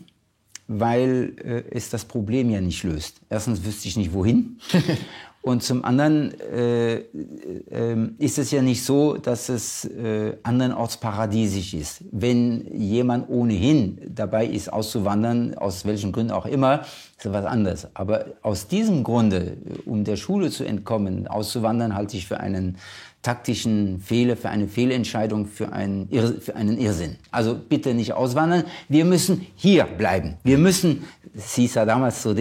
[0.79, 3.19] weil äh, es das Problem ja nicht löst.
[3.29, 4.59] Erstens wüsste ich nicht wohin
[5.43, 11.73] Und zum anderen äh, äh, ist es ja nicht so, dass es äh, andernorts paradiesisch
[11.73, 12.03] ist.
[12.11, 16.85] Wenn jemand ohnehin dabei ist, auszuwandern, aus welchen Gründen auch immer,
[17.21, 17.87] ist das was anderes.
[17.93, 22.77] Aber aus diesem Grunde, um der Schule zu entkommen, auszuwandern, halte ich für einen
[23.21, 27.17] taktischen Fehler, für eine Fehlentscheidung, für einen, Irr für einen Irrsinn.
[27.29, 28.63] Also bitte nicht auswandern.
[28.89, 30.37] Wir müssen hier bleiben.
[30.43, 31.03] Wir müssen,
[31.35, 32.35] es hieß ja damals, so,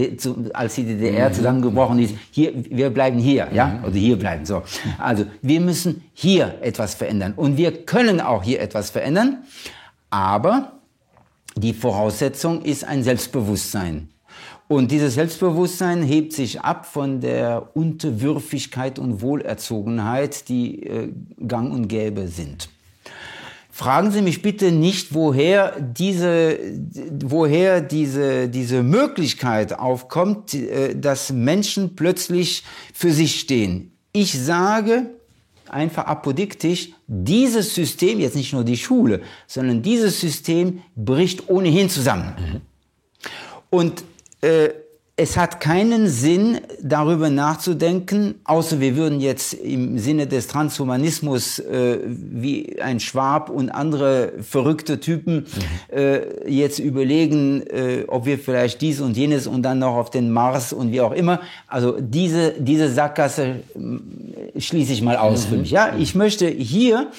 [0.55, 1.35] als die DDR mhm.
[1.35, 3.85] zusammengebrochen ist, hier, wir bleiben hier, ja, mhm.
[3.85, 4.62] oder hier bleiben, so.
[4.97, 7.35] Also, wir müssen hier etwas verändern.
[7.37, 9.45] Und wir können auch hier etwas verändern.
[10.09, 10.72] Aber
[11.55, 14.09] die Voraussetzung ist ein Selbstbewusstsein.
[14.71, 21.12] Und dieses Selbstbewusstsein hebt sich ab von der Unterwürfigkeit und Wohlerzogenheit, die äh,
[21.45, 22.68] gang und gäbe sind.
[23.73, 26.57] Fragen Sie mich bitte nicht, woher diese,
[27.21, 32.62] woher diese, diese Möglichkeit aufkommt, äh, dass Menschen plötzlich
[32.95, 33.91] für sich stehen.
[34.12, 35.07] Ich sage
[35.68, 42.37] einfach apodiktisch, dieses System, jetzt nicht nur die Schule, sondern dieses System bricht ohnehin zusammen.
[42.39, 42.61] Mhm.
[43.71, 44.05] Und
[44.41, 44.70] äh,
[45.22, 51.99] es hat keinen Sinn, darüber nachzudenken, außer wir würden jetzt im Sinne des Transhumanismus äh,
[52.07, 55.45] wie ein Schwab und andere verrückte Typen
[55.91, 55.95] mhm.
[55.95, 60.30] äh, jetzt überlegen, äh, ob wir vielleicht dies und jenes und dann noch auf den
[60.30, 61.41] Mars und wie auch immer.
[61.66, 63.57] Also diese, diese Sackgasse
[64.55, 65.51] äh, schließe ich mal aus mhm.
[65.51, 65.70] für mich.
[65.70, 67.11] Ja, ich möchte hier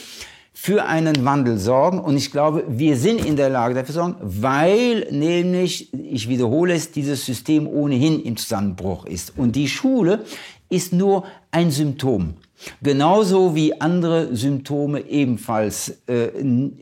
[0.54, 2.00] für einen Wandel sorgen.
[2.00, 6.92] Und ich glaube, wir sind in der Lage dafür sorgen, weil nämlich, ich wiederhole es,
[6.92, 9.34] dieses System ohnehin im Zusammenbruch ist.
[9.38, 10.26] Und die Schule
[10.70, 12.36] ist nur ein Symptom.
[12.82, 16.30] Genauso wie andere Symptome ebenfalls äh,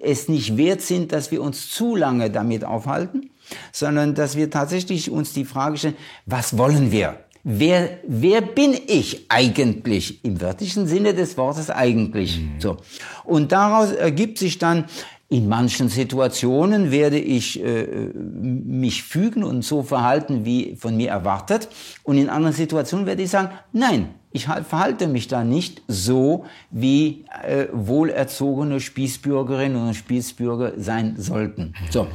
[0.01, 3.29] es nicht wert sind, dass wir uns zu lange damit aufhalten,
[3.71, 5.95] sondern dass wir tatsächlich uns die Frage stellen,
[6.25, 7.17] was wollen wir?
[7.49, 12.39] Wer, wer bin ich eigentlich im wörtlichen Sinne des Wortes eigentlich?
[12.39, 12.59] Mhm.
[12.59, 12.77] So.
[13.23, 14.85] Und daraus ergibt sich dann
[15.31, 21.69] in manchen Situationen werde ich äh, mich fügen und so verhalten, wie von mir erwartet.
[22.03, 27.25] Und in anderen Situationen werde ich sagen, nein, ich verhalte mich da nicht so, wie
[27.43, 31.73] äh, wohlerzogene Spießbürgerinnen und Spießbürger sein sollten.
[31.89, 32.07] So.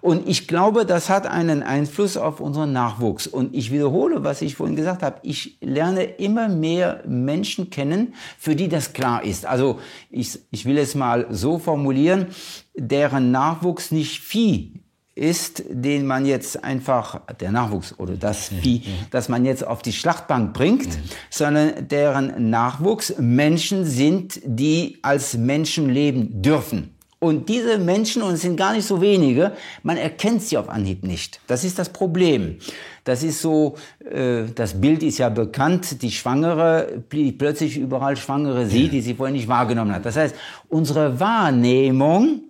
[0.00, 3.28] Und ich glaube, das hat einen Einfluss auf unseren Nachwuchs.
[3.28, 5.20] Und ich wiederhole, was ich vorhin gesagt habe.
[5.22, 9.46] Ich lerne immer mehr Menschen kennen, für die das klar ist.
[9.46, 9.78] Also
[10.10, 12.26] ich, ich will es mal so formulieren,
[12.74, 14.80] deren Nachwuchs nicht Vieh
[15.20, 19.92] ist, den man jetzt einfach, der Nachwuchs oder das Vieh, das man jetzt auf die
[19.92, 20.98] Schlachtbank bringt,
[21.28, 26.94] sondern deren Nachwuchs Menschen sind, die als Menschen leben dürfen.
[27.18, 29.52] Und diese Menschen, und es sind gar nicht so wenige,
[29.82, 31.38] man erkennt sie auf Anhieb nicht.
[31.46, 32.56] Das ist das Problem.
[33.04, 33.76] Das ist so,
[34.10, 39.14] äh, das Bild ist ja bekannt, die Schwangere, die plötzlich überall Schwangere sieht, die sie
[39.14, 40.06] vorher nicht wahrgenommen hat.
[40.06, 40.34] Das heißt,
[40.70, 42.40] unsere Wahrnehmung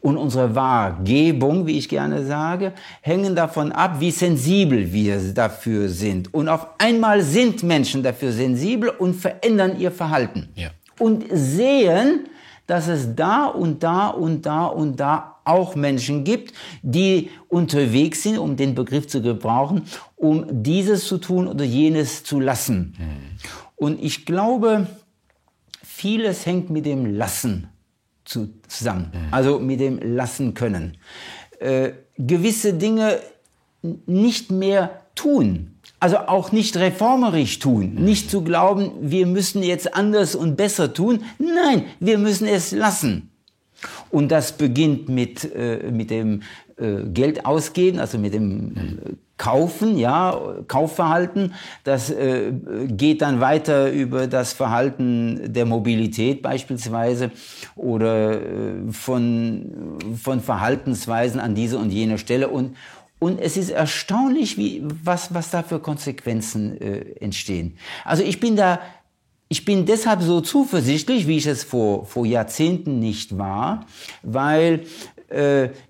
[0.00, 6.32] und unsere Wahrgebung, wie ich gerne sage, hängen davon ab, wie sensibel wir dafür sind.
[6.32, 10.48] Und auf einmal sind Menschen dafür sensibel und verändern ihr Verhalten.
[10.54, 10.70] Ja.
[10.98, 12.28] Und sehen,
[12.66, 18.38] dass es da und da und da und da auch Menschen gibt, die unterwegs sind,
[18.38, 19.82] um den Begriff zu gebrauchen,
[20.16, 22.94] um dieses zu tun oder jenes zu lassen.
[22.98, 23.38] Mhm.
[23.76, 24.86] Und ich glaube,
[25.82, 27.68] vieles hängt mit dem Lassen
[28.24, 29.10] zusammen.
[29.30, 30.96] Also mit dem lassen können.
[31.58, 33.20] Äh, gewisse Dinge
[34.06, 35.74] nicht mehr tun.
[36.00, 37.94] Also auch nicht reformerisch tun.
[37.94, 41.22] Nicht zu glauben, wir müssen jetzt anders und besser tun.
[41.38, 43.30] Nein, wir müssen es lassen.
[44.10, 46.42] Und das beginnt mit, äh, mit dem
[46.76, 48.98] äh, Geld ausgeben, also mit dem mhm.
[49.36, 51.54] Kaufen, ja, Kaufverhalten.
[51.82, 52.52] Das äh,
[52.86, 57.32] geht dann weiter über das Verhalten der Mobilität beispielsweise
[57.74, 62.48] oder äh, von, von Verhaltensweisen an dieser und jener Stelle.
[62.48, 62.76] Und,
[63.18, 67.76] und es ist erstaunlich, wie, was, was da für Konsequenzen äh, entstehen.
[68.04, 68.78] Also ich bin da,
[69.48, 73.86] ich bin deshalb so zuversichtlich, wie ich es vor, vor Jahrzehnten nicht war,
[74.22, 74.84] weil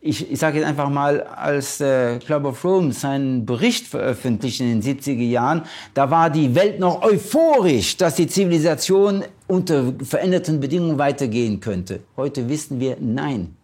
[0.01, 4.81] ich, ich sage jetzt einfach mal, als äh, Club of Rome seinen Bericht veröffentlicht in
[4.81, 5.63] den 70er Jahren,
[5.93, 12.01] da war die Welt noch euphorisch, dass die Zivilisation unter veränderten Bedingungen weitergehen könnte.
[12.17, 13.57] Heute wissen wir, nein.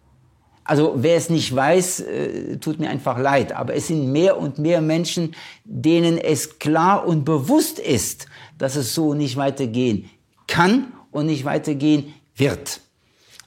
[0.63, 3.51] Also wer es nicht weiß, äh, tut mir einfach leid.
[3.53, 8.93] Aber es sind mehr und mehr Menschen, denen es klar und bewusst ist, dass es
[8.93, 10.09] so nicht weitergehen
[10.47, 12.81] kann und nicht weitergehen wird.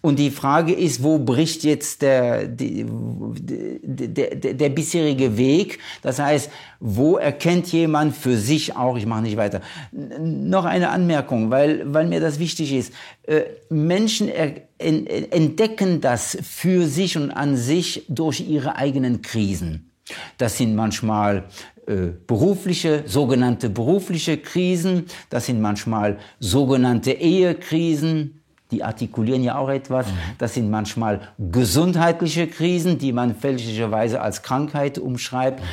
[0.05, 2.85] Und die Frage ist, wo bricht jetzt der, der,
[3.81, 5.79] der, der, bisherige Weg?
[6.03, 9.63] Das heißt, wo erkennt jemand für sich auch, ich mache nicht weiter.
[9.93, 12.93] Noch eine Anmerkung, weil, weil mir das wichtig ist.
[13.23, 14.29] Äh, Menschen
[14.79, 19.91] entdecken das für sich und an sich durch ihre eigenen Krisen.
[20.37, 21.45] Das sind manchmal
[21.87, 28.44] äh, berufliche, sogenannte berufliche Krisen, das sind manchmal sogenannte Ehekrisen,
[28.75, 30.07] die artikulieren ja auch etwas.
[30.09, 30.13] Mhm.
[30.39, 35.61] Das sind manchmal gesundheitliche Krisen, die man fälschlicherweise als Krankheit umschreibt.
[35.61, 35.65] Mhm.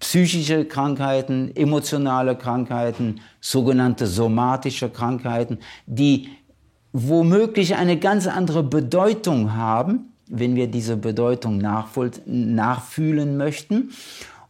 [0.00, 6.28] Psychische Krankheiten, emotionale Krankheiten, sogenannte somatische Krankheiten, die
[6.92, 13.90] womöglich eine ganz andere Bedeutung haben, wenn wir diese Bedeutung nachfühlen möchten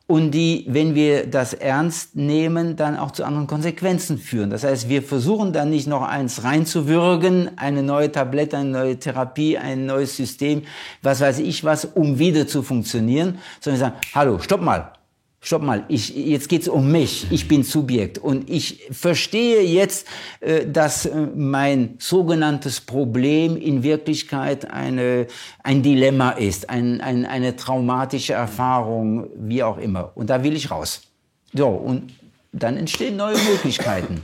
[0.08, 4.48] und die, wenn wir das ernst nehmen, dann auch zu anderen Konsequenzen führen.
[4.48, 9.58] Das heißt, wir versuchen dann nicht noch eins reinzuwürgen, eine neue Tablette, eine neue Therapie,
[9.58, 10.62] ein neues System,
[11.02, 14.92] was weiß ich was, um wieder zu funktionieren, sondern wir sagen, hallo, stopp mal,
[15.40, 17.28] Stopp mal, ich, jetzt geht's um mich.
[17.30, 20.06] Ich bin Subjekt und ich verstehe jetzt,
[20.40, 25.28] äh, dass äh, mein sogenanntes Problem in Wirklichkeit eine,
[25.62, 30.10] ein Dilemma ist, ein, ein, eine traumatische Erfahrung, wie auch immer.
[30.16, 31.02] Und da will ich raus.
[31.54, 32.12] So, und
[32.52, 34.22] dann entstehen neue Möglichkeiten.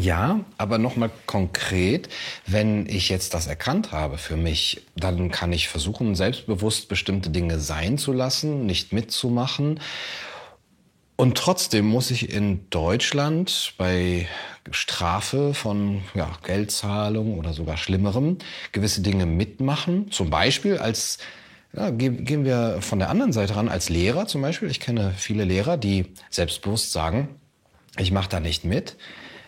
[0.00, 2.08] Ja, aber nochmal konkret,
[2.46, 7.58] wenn ich jetzt das erkannt habe für mich, dann kann ich versuchen, selbstbewusst bestimmte Dinge
[7.58, 9.80] sein zu lassen, nicht mitzumachen.
[11.16, 14.26] Und trotzdem muss ich in Deutschland bei
[14.70, 18.38] Strafe von ja, Geldzahlung oder sogar Schlimmerem
[18.72, 20.10] gewisse Dinge mitmachen.
[20.10, 21.18] Zum Beispiel als
[21.76, 24.70] ja, gehen wir von der anderen Seite ran, als Lehrer zum Beispiel.
[24.70, 27.28] Ich kenne viele Lehrer, die selbstbewusst sagen,
[27.98, 28.96] ich mache da nicht mit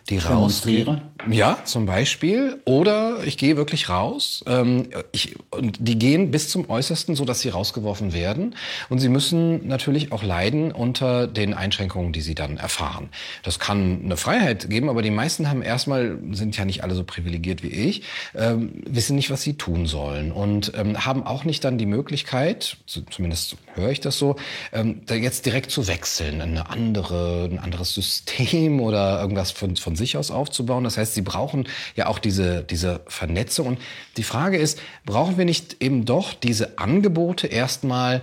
[0.08, 1.00] die rausgehen.
[1.28, 2.60] Ja, zum Beispiel.
[2.64, 4.44] Oder ich gehe wirklich raus.
[4.46, 8.54] Ähm, ich, und die gehen bis zum Äußersten, so dass sie rausgeworfen werden.
[8.88, 13.08] Und sie müssen natürlich auch leiden unter den Einschränkungen, die sie dann erfahren.
[13.42, 17.02] Das kann eine Freiheit geben, aber die meisten haben erstmal, sind ja nicht alle so
[17.02, 18.02] privilegiert wie ich,
[18.34, 20.30] ähm, wissen nicht, was sie tun sollen.
[20.30, 24.36] Und ähm, haben auch nicht dann die Möglichkeit, zumindest höre ich das so,
[24.72, 29.95] ähm, da jetzt direkt zu wechseln, eine andere, ein anderes System oder irgendwas von, von
[29.96, 30.84] sich aus aufzubauen.
[30.84, 33.66] Das heißt, sie brauchen ja auch diese, diese Vernetzung.
[33.66, 33.78] Und
[34.16, 38.22] die Frage ist, brauchen wir nicht eben doch diese Angebote erstmal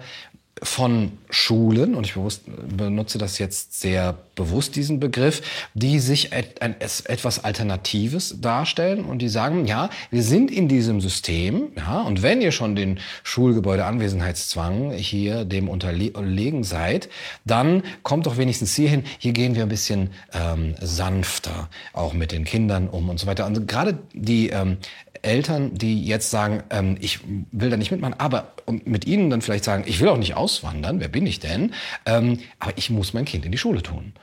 [0.62, 5.42] von Schulen, und ich bewusst, benutze das jetzt sehr bewusst, diesen Begriff,
[5.74, 11.02] die sich et, ein, etwas Alternatives darstellen und die sagen, ja, wir sind in diesem
[11.02, 17.10] System, ja, und wenn ihr schon den Schulgebäudeanwesenheitszwang hier dem unterlegen seid,
[17.46, 22.44] dann kommt doch wenigstens hierhin, hier gehen wir ein bisschen ähm, sanfter auch mit den
[22.44, 23.46] Kindern um und so weiter.
[23.46, 24.78] Und gerade die ähm,
[25.24, 27.22] Eltern, die jetzt sagen, ähm, ich
[27.52, 28.54] will da nicht mitmachen, aber
[28.86, 31.74] mit ihnen dann vielleicht sagen, ich will auch nicht auswandern, wer bin ich denn?
[32.06, 34.14] Ähm, aber ich muss mein Kind in die Schule tun.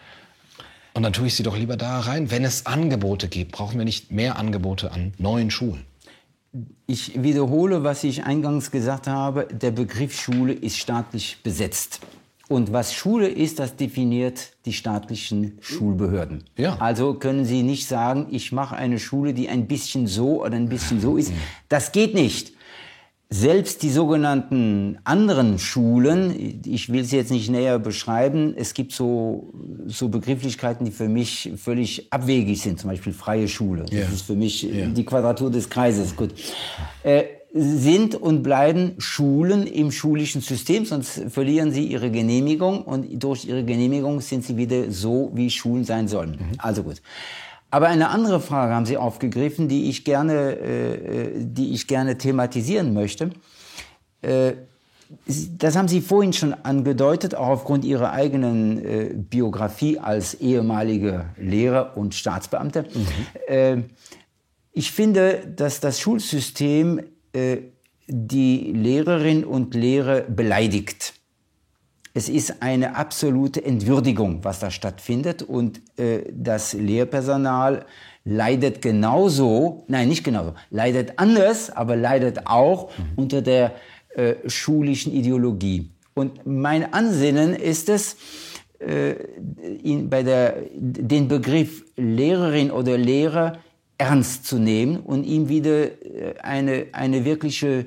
[0.94, 2.30] Und dann tue ich sie doch lieber da rein.
[2.30, 5.84] Wenn es Angebote gibt, brauchen wir nicht mehr Angebote an neuen Schulen.
[6.86, 9.46] Ich wiederhole, was ich eingangs gesagt habe.
[9.52, 12.00] Der Begriff Schule ist staatlich besetzt.
[12.50, 16.42] Und was Schule ist, das definiert die staatlichen Schulbehörden.
[16.56, 16.78] Ja.
[16.80, 20.68] Also können Sie nicht sagen, ich mache eine Schule, die ein bisschen so oder ein
[20.68, 21.32] bisschen so ist.
[21.68, 22.52] Das geht nicht.
[23.28, 29.54] Selbst die sogenannten anderen Schulen, ich will sie jetzt nicht näher beschreiben, es gibt so,
[29.86, 33.82] so Begrifflichkeiten, die für mich völlig abwegig sind, zum Beispiel freie Schule.
[33.82, 34.06] Das ja.
[34.06, 34.86] ist für mich ja.
[34.86, 36.16] die Quadratur des Kreises.
[36.16, 36.34] Gut.
[37.04, 43.44] Äh, sind und bleiben Schulen im schulischen System, sonst verlieren sie ihre Genehmigung und durch
[43.44, 46.32] ihre Genehmigung sind sie wieder so, wie Schulen sein sollen.
[46.32, 46.58] Mhm.
[46.58, 47.02] Also gut.
[47.70, 52.94] Aber eine andere Frage haben Sie aufgegriffen, die ich gerne, äh, die ich gerne thematisieren
[52.94, 53.30] möchte.
[54.22, 54.52] Äh,
[55.26, 61.96] das haben Sie vorhin schon angedeutet, auch aufgrund Ihrer eigenen äh, Biografie als ehemalige Lehrer
[61.96, 62.82] und Staatsbeamte.
[62.82, 63.06] Mhm.
[63.48, 63.82] Äh,
[64.72, 71.14] ich finde, dass das Schulsystem äh, die Lehrerinnen und Lehrer beleidigt.
[72.12, 75.42] Es ist eine absolute Entwürdigung, was da stattfindet.
[75.42, 77.86] Und äh, das Lehrpersonal
[78.24, 83.04] leidet genauso, nein, nicht genauso, leidet anders, aber leidet auch mhm.
[83.16, 83.74] unter der
[84.16, 85.90] äh, schulischen Ideologie.
[86.14, 88.16] Und mein Ansinnen ist es,
[88.80, 89.12] äh,
[89.82, 93.58] in, bei der, den Begriff Lehrerin oder Lehrer
[94.00, 97.84] ernst zu nehmen und ihm wieder äh, eine, eine wirkliche,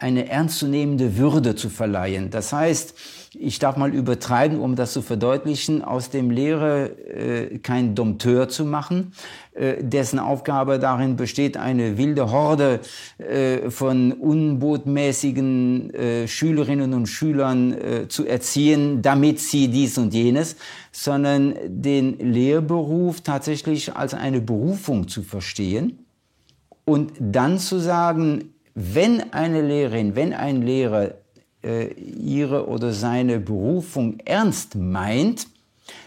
[0.00, 2.30] eine ernstzunehmende Würde zu verleihen.
[2.30, 2.94] Das heißt,
[3.38, 8.64] ich darf mal übertreiben, um das zu verdeutlichen, aus dem Lehrer äh, kein Dompteur zu
[8.64, 9.12] machen,
[9.52, 12.80] äh, dessen Aufgabe darin besteht, eine wilde Horde
[13.18, 20.56] äh, von unbotmäßigen äh, Schülerinnen und Schülern äh, zu erziehen, damit sie dies und jenes,
[20.90, 26.04] sondern den Lehrberuf tatsächlich als eine Berufung zu verstehen
[26.84, 31.14] und dann zu sagen, wenn eine Lehrerin, wenn ein Lehrer
[31.62, 35.46] äh, ihre oder seine Berufung ernst meint,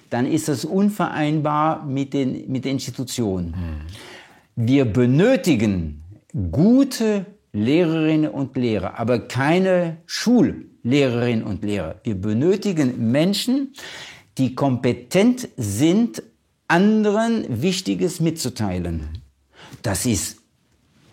[0.09, 3.47] dann ist das unvereinbar mit den, mit den Institutionen.
[3.47, 4.65] Mhm.
[4.67, 6.03] Wir benötigen
[6.51, 11.95] gute Lehrerinnen und Lehrer, aber keine Schullehrerinnen und Lehrer.
[12.03, 13.73] Wir benötigen Menschen,
[14.37, 16.23] die kompetent sind,
[16.67, 19.21] anderen Wichtiges mitzuteilen.
[19.81, 20.42] Das ist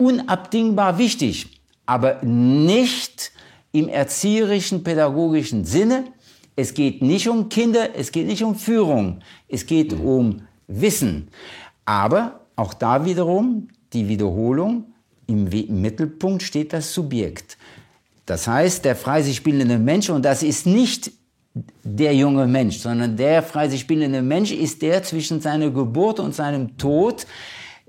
[0.00, 1.60] unabdingbar wichtig.
[1.86, 3.32] aber nicht
[3.72, 6.04] im erzieherischen, pädagogischen Sinne.
[6.54, 11.28] Es geht nicht um Kinder, es geht nicht um Führung, es geht um Wissen.
[11.84, 14.84] Aber auch da wiederum die Wiederholung,
[15.26, 15.48] im,
[15.80, 17.58] Mittelpunkt steht das Subjekt.
[18.24, 21.10] Das heißt, der frei sich bildende Mensch, und das ist nicht
[21.82, 26.36] der junge Mensch, sondern der frei sich bildende Mensch ist der zwischen seiner Geburt und
[26.36, 27.26] seinem Tod,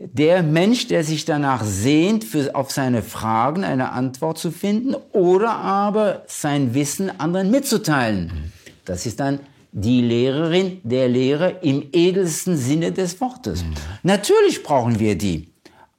[0.04, 5.52] der Mensch, der sich danach sehnt, für, auf seine Fragen eine Antwort zu finden oder
[5.52, 8.52] aber sein Wissen anderen mitzuteilen.
[8.86, 9.39] Das ist dann
[9.72, 13.64] die Lehrerin, der Lehrer im edelsten Sinne des Wortes.
[13.64, 13.74] Mhm.
[14.04, 15.49] Natürlich brauchen wir die,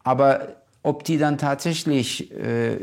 [0.02, 2.78] aber ob die dann tatsächlich äh,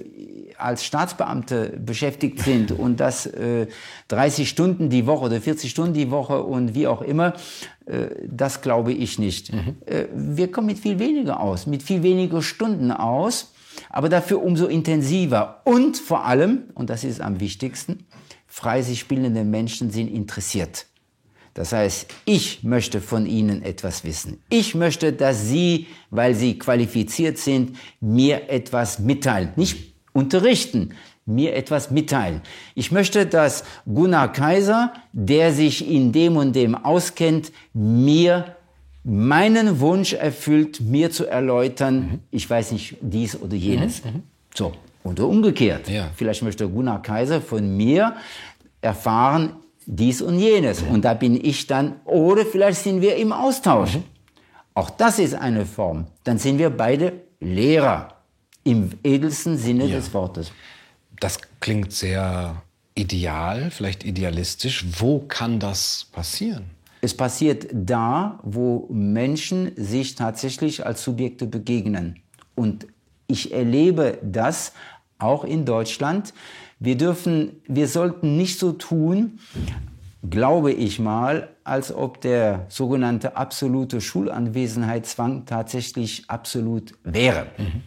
[0.59, 3.67] als Staatsbeamte beschäftigt sind und das äh,
[4.09, 7.33] 30 Stunden die Woche oder 40 Stunden die Woche und wie auch immer,
[7.85, 9.53] äh, das glaube ich nicht.
[9.53, 9.77] Mhm.
[9.85, 13.53] Äh, wir kommen mit viel weniger aus, mit viel weniger Stunden aus,
[13.89, 15.61] aber dafür umso intensiver.
[15.63, 18.05] Und vor allem, und das ist am wichtigsten,
[18.47, 20.85] frei sich bildende Menschen sind interessiert.
[21.53, 24.41] Das heißt, ich möchte von Ihnen etwas wissen.
[24.49, 29.51] Ich möchte, dass Sie, weil Sie qualifiziert sind, mir etwas mitteilen.
[29.55, 29.88] Nicht
[30.19, 30.91] unterrichten,
[31.25, 32.41] mir etwas mitteilen.
[32.75, 38.55] Ich möchte, dass Gunnar Kaiser, der sich in dem und dem auskennt, mir
[39.03, 42.19] meinen Wunsch erfüllt, mir zu erläutern, mhm.
[42.31, 44.03] ich weiß nicht, dies oder jenes.
[44.03, 44.11] Mhm.
[44.11, 44.23] mhm.
[44.53, 44.73] So.
[45.03, 45.87] Oder umgekehrt.
[45.87, 46.09] Ja.
[46.13, 48.15] Vielleicht möchte Gunnar Kaiser von mir
[48.81, 49.53] erfahren,
[49.85, 50.81] dies und jenes.
[50.81, 53.95] Und da bin ich dann, oder vielleicht sind wir im Austausch.
[53.95, 54.03] Mhm.
[54.73, 56.07] Auch das ist eine Form.
[56.25, 58.18] Dann sind wir beide Lehrer
[58.63, 59.95] im edelsten Sinne ja.
[59.97, 60.51] des Wortes.
[61.19, 62.61] Das klingt sehr
[62.95, 64.85] ideal, vielleicht idealistisch.
[64.99, 66.65] Wo kann das passieren?
[67.01, 72.17] Es passiert da, wo Menschen sich tatsächlich als Subjekte begegnen.
[72.55, 72.87] Und
[73.27, 74.73] ich erlebe das
[75.17, 76.33] auch in Deutschland.
[76.79, 79.39] Wir dürfen, wir sollten nicht so tun,
[80.29, 87.47] glaube ich mal, als ob der sogenannte absolute Schulanwesenheitszwang tatsächlich absolut wäre.
[87.57, 87.83] Mhm.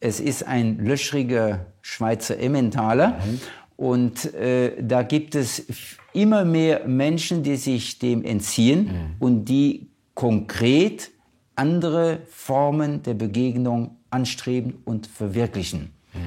[0.00, 3.40] Es ist ein löchriger Schweizer Emmentaler mhm.
[3.76, 5.66] und äh, da gibt es
[6.12, 9.14] immer mehr Menschen, die sich dem entziehen mhm.
[9.18, 11.10] und die konkret
[11.56, 15.92] andere Formen der Begegnung anstreben und verwirklichen.
[16.14, 16.18] Mhm.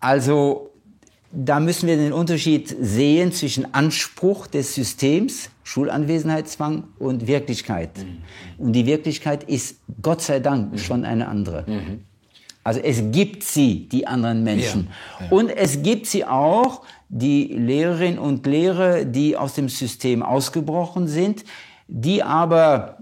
[0.00, 0.70] Also
[1.32, 7.98] da müssen wir den Unterschied sehen zwischen Anspruch des Systems, Schulanwesenheitszwang und Wirklichkeit.
[7.98, 8.66] Mhm.
[8.66, 10.78] Und die Wirklichkeit ist Gott sei Dank mhm.
[10.78, 11.64] schon eine andere.
[12.64, 14.88] Also es gibt sie, die anderen Menschen.
[15.18, 15.32] Ja, ja.
[15.32, 21.44] Und es gibt sie auch, die Lehrerinnen und Lehrer, die aus dem System ausgebrochen sind,
[21.88, 22.98] die aber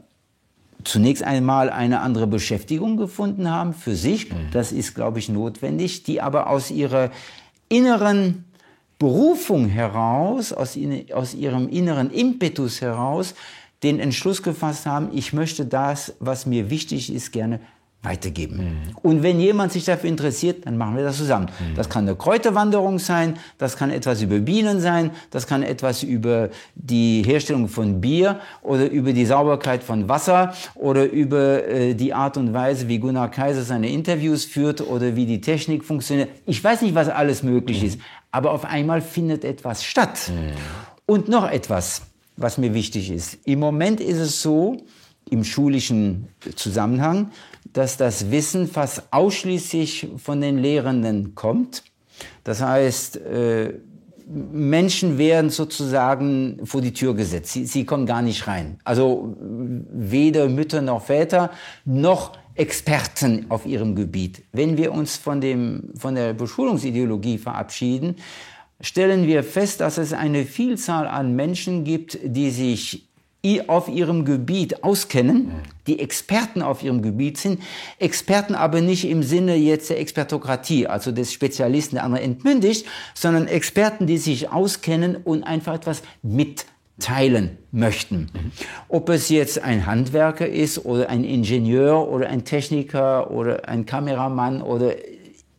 [0.82, 4.30] zunächst einmal eine andere Beschäftigung gefunden haben für sich.
[4.30, 4.36] Mhm.
[4.52, 6.02] Das ist, glaube ich, notwendig.
[6.04, 7.10] Die aber aus ihrer
[7.68, 8.44] inneren
[8.98, 10.76] Berufung heraus, aus,
[11.14, 13.34] aus ihrem inneren Impetus heraus,
[13.82, 17.60] den Entschluss gefasst haben, ich möchte das, was mir wichtig ist, gerne
[18.02, 18.56] weitergeben.
[18.56, 18.96] Mhm.
[19.02, 21.46] Und wenn jemand sich dafür interessiert, dann machen wir das zusammen.
[21.46, 21.74] Mhm.
[21.74, 26.48] Das kann eine Kräuterwanderung sein, das kann etwas über Bienen sein, das kann etwas über
[26.74, 32.38] die Herstellung von Bier oder über die Sauberkeit von Wasser oder über äh, die Art
[32.38, 36.30] und Weise, wie Gunnar Kaiser seine Interviews führt oder wie die Technik funktioniert.
[36.46, 37.88] Ich weiß nicht, was alles möglich mhm.
[37.88, 40.30] ist, aber auf einmal findet etwas statt.
[40.30, 40.52] Mhm.
[41.04, 42.02] Und noch etwas,
[42.38, 43.38] was mir wichtig ist.
[43.44, 44.78] Im Moment ist es so,
[45.30, 47.30] im schulischen Zusammenhang,
[47.72, 51.84] dass das Wissen fast ausschließlich von den Lehrenden kommt.
[52.44, 53.74] Das heißt, äh,
[54.30, 57.52] Menschen werden sozusagen vor die Tür gesetzt.
[57.52, 58.78] Sie, sie kommen gar nicht rein.
[58.84, 61.50] Also weder Mütter noch Väter
[61.84, 64.42] noch Experten auf ihrem Gebiet.
[64.52, 68.16] Wenn wir uns von, dem, von der Beschulungsideologie verabschieden,
[68.80, 73.09] stellen wir fest, dass es eine Vielzahl an Menschen gibt, die sich
[73.66, 75.52] auf ihrem Gebiet auskennen,
[75.86, 77.60] die Experten auf ihrem Gebiet sind,
[77.98, 83.48] Experten aber nicht im Sinne jetzt der Expertokratie, also des Spezialisten, der andere entmündigt, sondern
[83.48, 88.30] Experten, die sich auskennen und einfach etwas mitteilen möchten.
[88.88, 94.60] Ob es jetzt ein Handwerker ist oder ein Ingenieur oder ein Techniker oder ein Kameramann
[94.60, 94.96] oder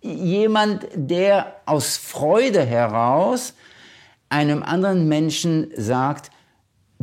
[0.01, 3.55] jemand, der aus Freude heraus
[4.29, 6.31] einem anderen Menschen sagt,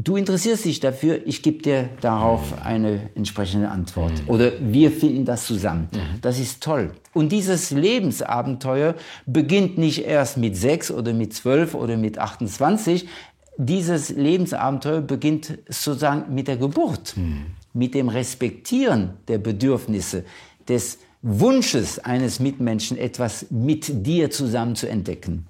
[0.05, 4.13] du interessierst dich dafür, ich gebe dir darauf eine entsprechende Antwort.
[4.13, 4.29] Mhm.
[4.29, 5.89] Oder wir finden das zusammen.
[5.93, 6.21] Mhm.
[6.21, 6.93] Das ist toll.
[7.15, 8.95] Und dieses Lebensabenteuer
[9.27, 13.09] beginnt nicht erst mit sechs oder mit zwölf oder mit 28.
[13.57, 17.47] Dieses Lebensabenteuer beginnt sozusagen mit der Geburt, mhm.
[17.73, 20.25] mit dem Respektieren der Bedürfnisse
[20.69, 25.48] des Wunsches eines Mitmenschen, etwas mit dir zusammen zu entdecken.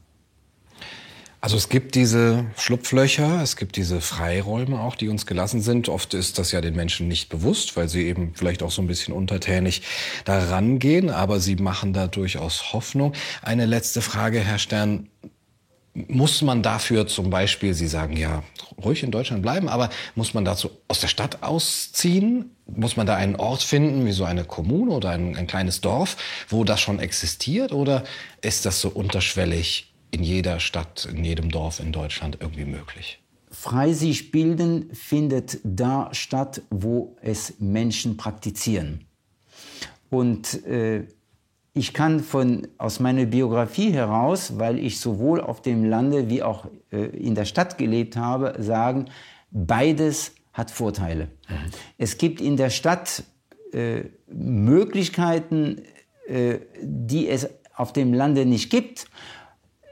[1.40, 5.88] Also es gibt diese Schlupflöcher, es gibt diese Freiräume auch, die uns gelassen sind.
[5.88, 8.88] Oft ist das ja den Menschen nicht bewusst, weil sie eben vielleicht auch so ein
[8.88, 9.82] bisschen untertänig
[10.24, 13.12] da rangehen, aber sie machen da durchaus Hoffnung.
[13.40, 15.08] Eine letzte Frage, Herr Stern.
[15.94, 18.44] Muss man dafür zum Beispiel, Sie sagen ja,
[18.84, 22.54] ruhig in Deutschland bleiben, aber muss man dazu aus der Stadt ausziehen?
[22.66, 26.16] Muss man da einen Ort finden, wie so eine Kommune oder ein, ein kleines Dorf,
[26.48, 27.72] wo das schon existiert?
[27.72, 28.04] Oder
[28.42, 33.20] ist das so unterschwellig in jeder Stadt, in jedem Dorf in Deutschland irgendwie möglich?
[33.50, 39.06] Frei sich bilden findet da statt, wo es Menschen praktizieren.
[40.10, 41.06] Und äh,
[41.72, 46.66] ich kann von, aus meiner Biografie heraus, weil ich sowohl auf dem Lande wie auch
[46.90, 49.06] äh, in der Stadt gelebt habe, sagen,
[49.50, 51.28] beides hat Vorteile.
[51.48, 51.54] Mhm.
[51.98, 53.22] Es gibt in der Stadt
[53.72, 55.82] äh, Möglichkeiten,
[56.26, 59.06] äh, die es auf dem Lande nicht gibt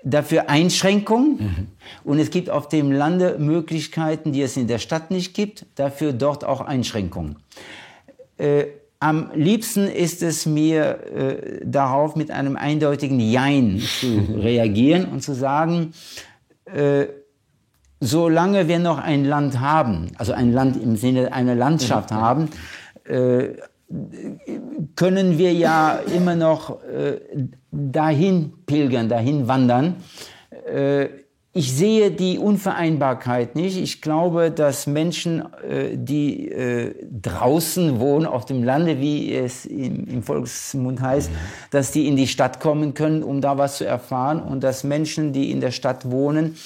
[0.06, 1.66] dafür Einschränkungen mhm.
[2.04, 6.12] und es gibt auf dem Lande Möglichkeiten, die es in der Stadt nicht gibt, dafür
[6.12, 7.36] dort auch Einschränkungen.
[8.38, 8.66] Äh,
[9.00, 15.34] am liebsten ist es mir äh, darauf mit einem eindeutigen Jein zu reagieren und zu
[15.34, 15.92] sagen,
[16.66, 17.06] äh,
[18.00, 22.14] solange wir noch ein Land haben, also ein Land im Sinne einer Landschaft mhm.
[22.14, 22.50] haben,
[23.04, 23.48] äh,
[24.96, 27.20] können wir ja immer noch äh,
[27.76, 29.96] dahin pilgern, dahin wandern.
[30.72, 31.08] Äh,
[31.52, 33.78] ich sehe die Unvereinbarkeit nicht.
[33.78, 40.22] Ich glaube, dass Menschen, äh, die äh, draußen wohnen, auf dem Lande, wie es im,
[40.22, 41.30] Volksmund heißt,
[41.70, 45.32] dass die in die Stadt kommen können, um da was zu erfahren und dass Menschen,
[45.32, 46.56] die in der Stadt wohnen,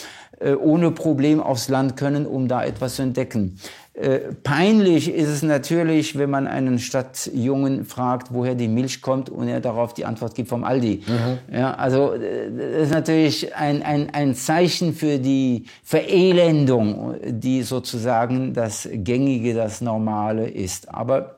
[0.62, 3.58] ohne Problem aufs Land können, um da etwas zu entdecken.
[3.93, 9.49] Äh, peinlich ist es natürlich, wenn man einen Stadtjungen fragt, woher die Milch kommt und
[9.49, 11.03] er darauf die Antwort gibt vom Aldi.
[11.07, 11.55] Mhm.
[11.55, 18.55] Ja, also äh, das ist natürlich ein, ein, ein Zeichen für die Verelendung, die sozusagen
[18.55, 20.88] das Gängige, das Normale ist.
[20.95, 21.36] Aber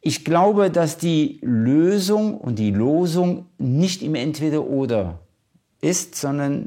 [0.00, 5.20] ich glaube, dass die Lösung und die Losung nicht im Entweder-Oder
[5.80, 6.64] ist, sondern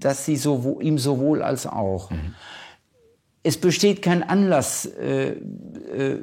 [0.00, 2.10] dass sie sowohl, im sowohl als auch.
[2.10, 2.34] Mhm
[3.42, 6.18] es besteht kein Anlass, äh, äh,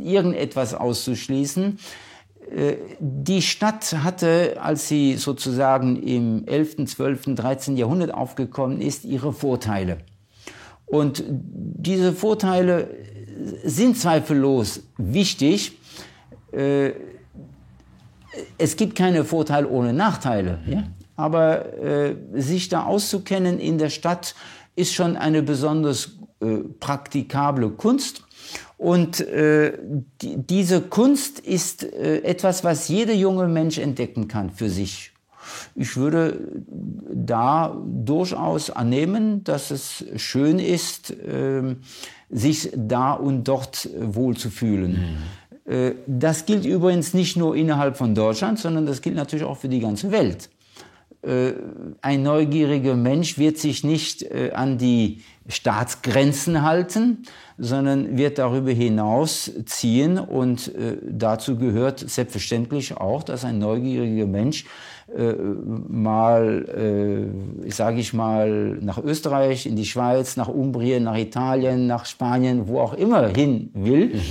[0.00, 1.78] irgendetwas auszuschließen.
[2.54, 7.76] Äh, die Stadt hatte, als sie sozusagen im 11., 12., 13.
[7.76, 9.98] Jahrhundert aufgekommen ist, ihre Vorteile.
[10.86, 12.88] Und diese Vorteile
[13.64, 15.78] sind zweifellos wichtig.
[16.52, 16.92] Äh,
[18.58, 20.60] es gibt keine Vorteile ohne Nachteile.
[20.66, 20.84] Ja?
[21.16, 24.34] Aber äh, sich da auszukennen in der Stadt
[24.76, 28.22] ist schon eine besonders äh, praktikable Kunst.
[28.76, 29.78] Und äh,
[30.20, 35.12] die, diese Kunst ist äh, etwas, was jeder junge Mensch entdecken kann für sich.
[35.74, 36.38] Ich würde
[37.12, 41.76] da durchaus annehmen, dass es schön ist, äh,
[42.30, 45.18] sich da und dort wohl zu fühlen.
[45.66, 45.72] Mhm.
[45.72, 49.68] Äh, das gilt übrigens nicht nur innerhalb von Deutschland, sondern das gilt natürlich auch für
[49.68, 50.50] die ganze Welt.
[51.22, 51.54] Äh,
[52.02, 57.24] ein neugieriger Mensch wird sich nicht äh, an die Staatsgrenzen halten,
[57.58, 60.18] sondern wird darüber hinaus ziehen.
[60.18, 64.64] Und äh, dazu gehört selbstverständlich auch, dass ein neugieriger Mensch
[65.86, 67.28] mal,
[67.68, 72.80] sage ich mal, nach Österreich, in die Schweiz, nach Umbrien, nach Italien, nach Spanien, wo
[72.80, 74.14] auch immer hin will.
[74.14, 74.22] Mhm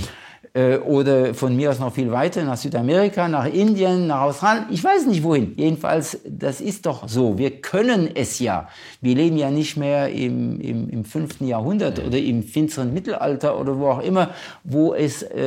[0.54, 4.82] äh, oder von mir aus noch viel weiter nach Südamerika, nach Indien, nach Australien, ich
[4.82, 5.52] weiß nicht wohin.
[5.56, 7.36] Jedenfalls, das ist doch so.
[7.36, 8.68] Wir können es ja.
[9.00, 13.78] Wir leben ja nicht mehr im, im, im fünften Jahrhundert oder im finsteren Mittelalter oder
[13.78, 14.30] wo auch immer,
[14.62, 15.42] wo es äh,